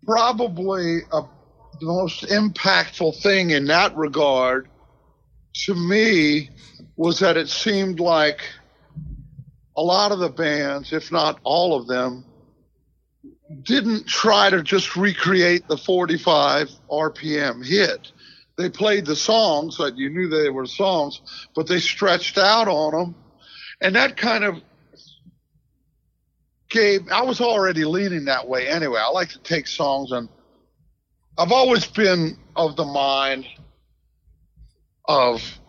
probably 0.05 0.99
a, 1.11 1.21
the 1.79 1.85
most 1.85 2.23
impactful 2.23 3.21
thing 3.21 3.51
in 3.51 3.65
that 3.65 3.95
regard 3.95 4.67
to 5.53 5.75
me 5.75 6.49
was 6.95 7.19
that 7.19 7.37
it 7.37 7.49
seemed 7.49 7.99
like 7.99 8.41
a 9.75 9.81
lot 9.81 10.11
of 10.11 10.19
the 10.19 10.29
bands, 10.29 10.91
if 10.91 11.11
not 11.11 11.39
all 11.43 11.79
of 11.79 11.87
them, 11.87 12.25
didn't 13.63 14.07
try 14.07 14.49
to 14.49 14.63
just 14.63 14.95
recreate 14.95 15.67
the 15.67 15.77
45 15.77 16.69
RPM 16.89 17.65
hit. 17.65 18.11
They 18.57 18.69
played 18.69 19.05
the 19.05 19.15
songs 19.15 19.77
that 19.77 19.97
you 19.97 20.09
knew 20.09 20.27
they 20.29 20.49
were 20.49 20.65
songs, 20.65 21.21
but 21.55 21.67
they 21.67 21.79
stretched 21.79 22.37
out 22.37 22.67
on 22.67 22.91
them. 22.91 23.15
And 23.81 23.95
that 23.95 24.17
kind 24.17 24.43
of 24.43 24.61
gave, 26.69 27.07
I 27.09 27.21
was 27.21 27.39
already 27.39 27.85
leaning 27.85 28.25
that 28.25 28.47
way 28.47 28.67
anyway. 28.67 28.99
I 28.99 29.09
like 29.09 29.29
to 29.29 29.39
take 29.39 29.67
songs 29.67 30.11
and 30.11 30.27
I've 31.37 31.51
always 31.51 31.85
been 31.85 32.37
of 32.55 32.75
the 32.75 32.85
mind 32.85 33.45
of 35.05 35.59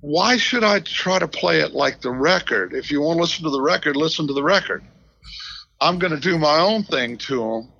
why 0.00 0.36
should 0.36 0.62
I 0.62 0.78
try 0.78 1.18
to 1.18 1.26
play 1.26 1.60
it 1.60 1.72
like 1.72 2.00
the 2.00 2.12
record? 2.12 2.72
If 2.72 2.92
you 2.92 3.00
want 3.00 3.16
to 3.16 3.22
listen 3.22 3.44
to 3.44 3.50
the 3.50 3.60
record, 3.60 3.96
listen 3.96 4.28
to 4.28 4.32
the 4.32 4.44
record. 4.44 4.84
I'm 5.80 5.98
going 5.98 6.12
to 6.12 6.20
do 6.20 6.38
my 6.38 6.60
own 6.60 6.84
thing 6.84 7.18
to 7.18 7.40
them. 7.40 7.72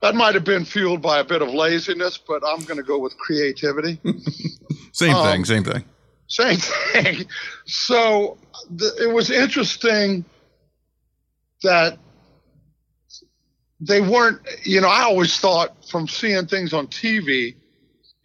That 0.00 0.14
might 0.14 0.34
have 0.34 0.44
been 0.44 0.64
fueled 0.64 1.02
by 1.02 1.18
a 1.18 1.24
bit 1.24 1.42
of 1.42 1.52
laziness, 1.52 2.18
but 2.18 2.42
I'm 2.46 2.60
going 2.64 2.76
to 2.76 2.84
go 2.84 2.98
with 2.98 3.16
creativity. 3.18 4.00
Same 4.92 5.14
Um, 5.14 5.26
thing, 5.26 5.44
same 5.44 5.64
thing. 5.64 5.84
Same 6.28 6.56
thing. 6.92 7.26
So 7.66 8.38
th- 8.78 8.92
it 9.00 9.12
was 9.12 9.30
interesting 9.30 10.24
that 11.62 11.98
they 13.80 14.00
weren't, 14.00 14.40
you 14.64 14.80
know, 14.80 14.88
I 14.88 15.02
always 15.02 15.38
thought 15.38 15.88
from 15.88 16.08
seeing 16.08 16.46
things 16.46 16.72
on 16.72 16.86
TV, 16.88 17.54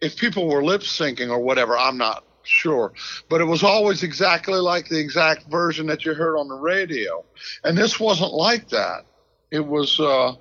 if 0.00 0.16
people 0.16 0.48
were 0.48 0.64
lip 0.64 0.82
syncing 0.82 1.28
or 1.30 1.38
whatever, 1.38 1.78
I'm 1.78 1.96
not 1.96 2.24
sure. 2.42 2.92
But 3.28 3.40
it 3.40 3.44
was 3.44 3.62
always 3.62 4.02
exactly 4.02 4.58
like 4.58 4.88
the 4.88 4.98
exact 4.98 5.46
version 5.50 5.86
that 5.86 6.04
you 6.04 6.14
heard 6.14 6.36
on 6.36 6.48
the 6.48 6.56
radio. 6.56 7.24
And 7.62 7.76
this 7.78 7.98
wasn't 8.00 8.32
like 8.32 8.68
that. 8.70 9.06
It 9.50 9.64
was, 9.64 9.98
uh, 10.00 10.34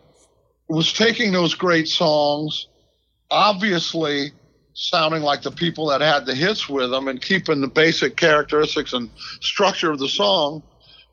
was 0.67 0.93
taking 0.93 1.31
those 1.31 1.53
great 1.53 1.87
songs, 1.87 2.67
obviously 3.29 4.31
sounding 4.73 5.21
like 5.21 5.41
the 5.41 5.51
people 5.51 5.87
that 5.87 6.01
had 6.01 6.25
the 6.25 6.33
hits 6.33 6.67
with 6.67 6.89
them 6.89 7.07
and 7.07 7.21
keeping 7.21 7.61
the 7.61 7.67
basic 7.67 8.15
characteristics 8.15 8.93
and 8.93 9.09
structure 9.41 9.91
of 9.91 9.99
the 9.99 10.09
song, 10.09 10.63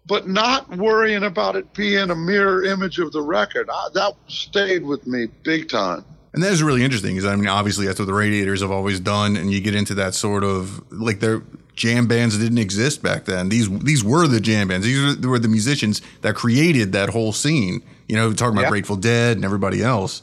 but 0.07 0.29
not 0.29 0.69
worrying 0.77 1.25
about 1.25 1.57
it 1.57 1.73
being 1.75 2.11
a 2.11 2.17
mirror 2.17 2.65
image 2.65 2.99
of 2.99 3.13
the 3.13 3.21
record. 3.21 3.69
I, 3.71 3.89
that 3.95 4.15
stayed 4.29 4.85
with 4.85 5.07
me 5.07 5.27
big 5.43 5.69
time. 5.69 6.05
And 6.33 6.43
that 6.43 6.53
is 6.53 6.63
really 6.63 6.85
interesting 6.85 7.15
because 7.15 7.27
I 7.27 7.35
mean, 7.35 7.49
obviously 7.49 7.87
that's 7.87 7.99
what 7.99 8.07
the 8.07 8.15
Radiators 8.15 8.61
have 8.61 8.71
always 8.71 9.01
done, 9.01 9.37
and 9.37 9.53
you 9.53 9.61
get 9.61 9.75
into 9.75 9.95
that 9.95 10.15
sort 10.15 10.45
of 10.45 10.81
like 10.93 11.21
their 11.21 11.43
jam 11.75 12.07
bands 12.07 12.39
didn't 12.39 12.59
exist 12.59 13.03
back 13.03 13.25
then. 13.25 13.49
These 13.49 13.69
these 13.81 14.05
were 14.05 14.29
the 14.29 14.41
jam 14.41 14.69
bands. 14.69 14.87
These 14.87 15.19
were 15.19 15.41
the 15.41 15.49
musicians 15.49 16.03
that 16.21 16.37
created 16.37 16.93
that 16.93 17.09
whole 17.09 17.33
scene. 17.33 17.83
You 18.11 18.17
know, 18.17 18.33
talking 18.33 18.59
about 18.59 18.71
Grateful 18.71 18.97
Dead 18.97 19.37
and 19.37 19.45
everybody 19.45 19.83
else. 19.83 20.23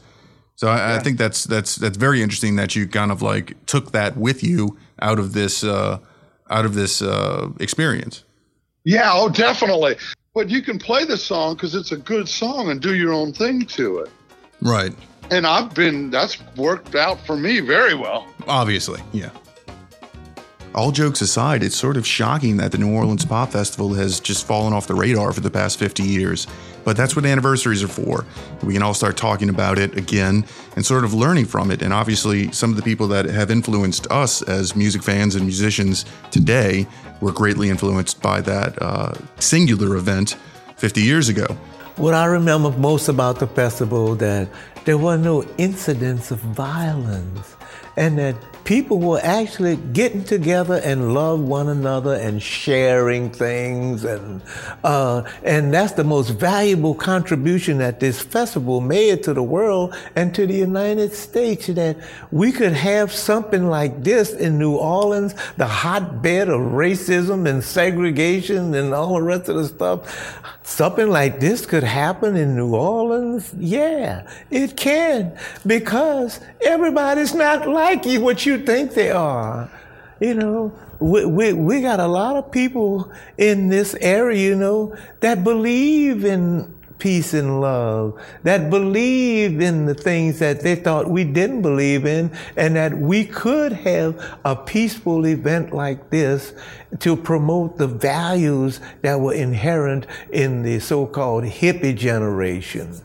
So 0.56 0.68
I, 0.70 0.78
yeah. 0.78 0.96
I, 0.96 1.00
think 1.00 1.18
that's 1.18 1.44
that's 1.44 1.76
that's 1.76 1.98
very 1.98 2.22
interesting 2.22 2.56
that 2.56 2.76
you 2.76 2.88
kind 2.88 3.12
of 3.12 3.22
like 3.22 3.66
took 3.66 3.92
that 3.92 4.18
with 4.18 4.44
you 4.44 4.78
out 5.02 5.20
of 5.20 5.34
this 5.34 5.64
uh, 5.64 6.00
out 6.50 6.66
of 6.66 6.74
this 6.74 7.02
uh, 7.02 7.50
experience. 7.60 8.24
Yeah, 8.84 9.12
oh, 9.14 9.30
definitely. 9.30 9.98
But 10.34 10.50
you 10.50 10.62
can 10.62 10.80
play 10.80 11.04
the 11.04 11.18
song 11.18 11.56
because 11.56 11.76
it's 11.76 11.92
a 11.92 11.98
good 11.98 12.30
song 12.30 12.70
and 12.70 12.82
do 12.82 12.96
your 12.96 13.12
own 13.14 13.34
thing 13.34 13.66
to 13.66 14.00
it. 14.00 14.10
Right 14.62 14.94
and 15.32 15.46
I've 15.46 15.74
been 15.74 16.10
that's 16.10 16.38
worked 16.56 16.96
out 16.96 17.20
for 17.26 17.38
me 17.38 17.60
very 17.60 17.94
well. 17.94 18.28
Obviously, 18.48 19.02
yeah. 19.14 19.30
All 20.78 20.92
jokes 20.92 21.22
aside, 21.22 21.64
it's 21.64 21.76
sort 21.76 21.98
of 21.98 22.06
shocking 22.06 22.58
that 22.58 22.72
the 22.72 22.78
New 22.78 22.94
Orleans 22.94 23.26
Pop 23.26 23.50
Festival 23.50 23.96
has 23.96 24.20
just 24.20 24.46
fallen 24.46 24.74
off 24.74 24.86
the 24.86 24.94
radar 24.94 25.34
for 25.34 25.40
the 25.40 25.50
past 25.50 25.80
50 25.80 26.04
years. 26.04 26.46
But 26.84 26.96
that's 26.96 27.16
what 27.16 27.26
anniversaries 27.26 27.82
are 27.82 27.88
for. 27.88 28.26
We 28.62 28.74
can 28.74 28.84
all 28.84 28.94
start 28.94 29.18
talking 29.18 29.50
about 29.50 29.80
it 29.80 29.98
again 29.98 30.46
and 30.76 30.86
sort 30.86 31.04
of 31.04 31.16
learning 31.16 31.46
from 31.46 31.72
it. 31.72 31.82
And 31.82 31.92
obviously, 31.92 32.52
some 32.52 32.70
of 32.70 32.76
the 32.76 32.84
people 32.84 33.08
that 33.08 33.26
have 33.26 33.50
influenced 33.50 34.06
us 34.12 34.44
as 34.44 34.76
music 34.76 35.02
fans 35.02 35.34
and 35.34 35.46
musicians 35.46 36.06
today 36.30 36.86
were 37.22 37.32
greatly 37.32 37.72
influenced 37.72 38.22
by 38.22 38.42
that 38.42 38.80
uh, 38.80 39.16
singular 39.40 39.96
event 39.96 40.38
50 40.76 41.02
years 41.02 41.28
ago. 41.28 41.48
What 41.96 42.14
I 42.14 42.26
remember 42.26 42.70
most 42.70 43.10
about 43.10 43.40
the 43.40 43.48
festival 43.48 44.14
that 44.18 44.48
there 44.86 45.00
were 45.00 45.18
no 45.18 45.44
incidents 45.58 46.30
of 46.30 46.38
violence 46.38 47.56
and 47.96 48.20
that 48.20 48.36
people 48.68 49.00
were 49.00 49.22
actually 49.24 49.78
getting 49.94 50.26
together 50.26 50.82
and 50.84 51.14
love 51.14 51.40
one 51.40 51.70
another 51.70 52.16
and 52.16 52.44
sharing 52.44 53.30
things 53.30 54.04
and 54.04 54.42
uh, 54.84 55.24
and 55.44 55.74
that's 55.74 55.94
the 55.94 56.04
most 56.04 56.32
valuable 56.32 56.94
contribution 56.94 57.78
that 57.78 58.02
this 58.02 58.22
festival 58.22 58.82
made 58.82 59.24
to 59.24 59.34
the 59.34 59.42
world 59.42 59.96
and 60.18 60.36
to 60.36 60.46
the 60.46 60.54
United 60.54 61.14
States. 61.14 61.68
That 61.68 61.98
we 62.30 62.52
could 62.52 62.74
have 62.74 63.14
something 63.14 63.70
like 63.70 64.04
this 64.04 64.34
in 64.34 64.60
New 64.60 64.76
Orleans 64.76 65.34
the 65.56 65.66
hotbed 65.66 66.50
of 66.50 66.60
racism 66.60 67.48
and 67.50 67.64
segregation 67.64 68.76
and 68.76 68.94
all 68.94 69.14
the 69.14 69.22
rest 69.22 69.48
of 69.48 69.56
the 69.56 69.66
stuff. 69.66 70.44
Something 70.64 71.10
like 71.10 71.40
this 71.40 71.66
could 71.66 71.86
happen 71.86 72.36
in 72.36 72.58
New 72.58 72.76
Orleans? 72.76 73.54
Yeah 73.58 74.28
it 74.52 74.76
can 74.76 75.38
because 75.66 76.40
everybody's 76.62 77.34
not 77.34 77.68
like 77.68 78.06
you 78.06 78.22
what 78.22 78.46
you 78.46 78.57
think 78.58 78.94
they 78.94 79.12
are. 79.12 79.70
You 80.20 80.34
know, 80.34 80.74
we, 81.00 81.26
we, 81.26 81.54
we 81.54 81.82
got 81.82 82.00
a 82.00 82.08
lot 82.08 82.36
of 82.38 82.52
people 82.52 83.12
in 83.38 83.70
this 83.70 83.96
area, 84.02 84.50
you 84.50 84.56
know, 84.56 84.96
that 85.20 85.44
believe 85.44 86.26
in 86.26 86.74
peace 86.98 87.36
and 87.36 87.62
love, 87.62 88.20
that 88.42 88.72
believe 88.72 89.62
in 89.62 89.86
the 89.86 89.94
things 89.94 90.40
that 90.40 90.62
they 90.62 90.74
thought 90.74 91.08
we 91.08 91.24
didn't 91.24 91.62
believe 91.62 92.08
in, 92.08 92.36
and 92.56 92.76
that 92.76 92.98
we 92.98 93.24
could 93.24 93.72
have 93.72 94.40
a 94.44 94.56
peaceful 94.56 95.28
event 95.28 95.72
like 95.74 96.10
this 96.10 96.54
to 97.00 97.16
promote 97.16 97.78
the 97.78 97.88
values 97.88 98.80
that 99.04 99.20
were 99.20 99.34
inherent 99.34 100.08
in 100.32 100.64
the 100.64 100.80
so-called 100.80 101.44
hippie 101.44 101.96
generation. 101.96 103.00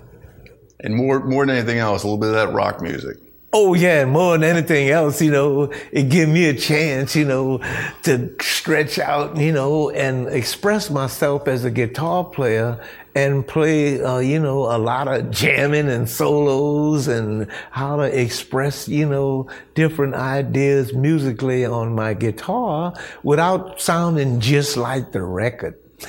And 0.81 0.95
more, 0.95 1.21
more 1.21 1.45
than 1.45 1.57
anything 1.57 1.79
else, 1.79 2.03
a 2.03 2.07
little 2.07 2.19
bit 2.19 2.31
of 2.31 2.35
that 2.35 2.55
rock 2.55 2.81
music. 2.81 3.19
Oh 3.55 3.75
yeah, 3.75 4.07
more 4.07 4.33
than 4.39 4.45
anything 4.45 4.89
else, 4.89 5.21
you 5.21 5.31
know, 5.31 5.71
it 5.91 6.09
gave 6.09 6.27
me 6.27 6.47
a 6.47 6.55
chance, 6.55 7.15
you 7.15 7.27
know, 7.27 7.61
to 8.03 8.35
stretch 8.41 8.99
out, 8.99 9.37
you 9.37 9.53
know, 9.53 9.91
and 9.91 10.27
express 10.29 10.89
myself 10.89 11.47
as 11.47 11.63
a 11.63 11.71
guitar 11.71 12.25
player 12.25 12.83
and 13.15 13.47
play, 13.47 14.03
uh, 14.03 14.21
you 14.21 14.41
know, 14.41 14.75
a 14.75 14.79
lot 14.79 15.07
of 15.07 15.31
jamming 15.31 15.91
and 15.91 16.09
solos 16.09 17.09
and 17.09 17.47
how 17.71 17.97
to 17.97 18.05
express, 18.05 18.89
you 18.89 19.07
know, 19.07 19.51
different 19.75 20.15
ideas 20.15 20.95
musically 20.95 21.67
on 21.67 21.95
my 21.95 22.15
guitar 22.15 22.95
without 23.23 23.79
sounding 23.79 24.41
just 24.41 24.79
like 24.79 25.13
the 25.13 25.23
record. 25.23 25.79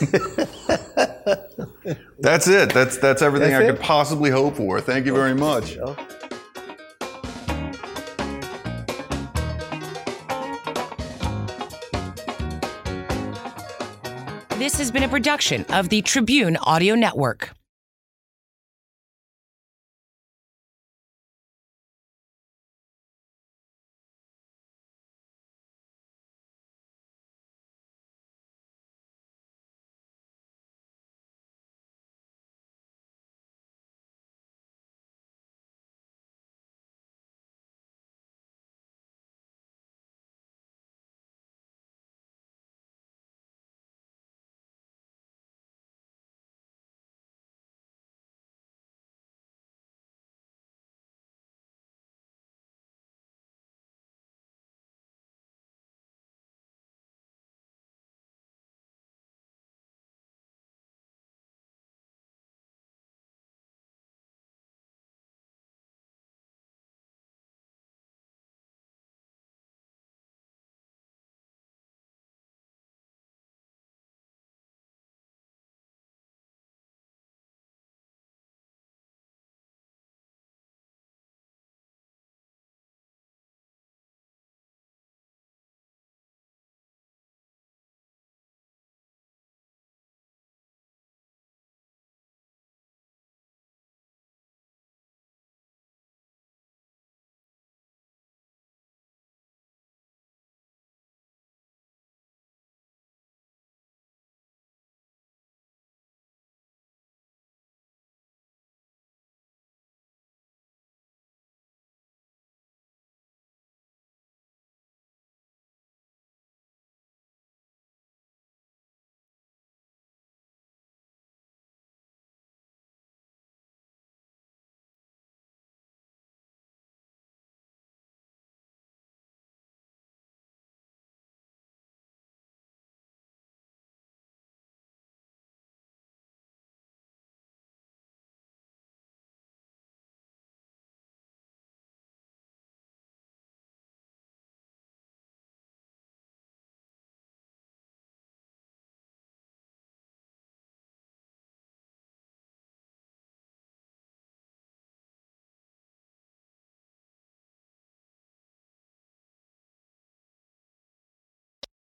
that's 2.19 2.47
it. 2.47 2.73
That's 2.73 2.97
that's 2.97 3.21
everything 3.21 3.51
that's 3.51 3.63
I 3.63 3.67
it? 3.67 3.71
could 3.73 3.81
possibly 3.81 4.29
hope 4.29 4.55
for. 4.55 4.79
Thank 4.79 5.05
you 5.05 5.13
very 5.13 5.35
much. 5.35 5.77
This 14.73 14.79
has 14.79 14.91
been 14.91 15.03
a 15.03 15.07
production 15.07 15.65
of 15.65 15.89
the 15.89 16.01
Tribune 16.01 16.57
Audio 16.57 16.95
Network. 16.95 17.51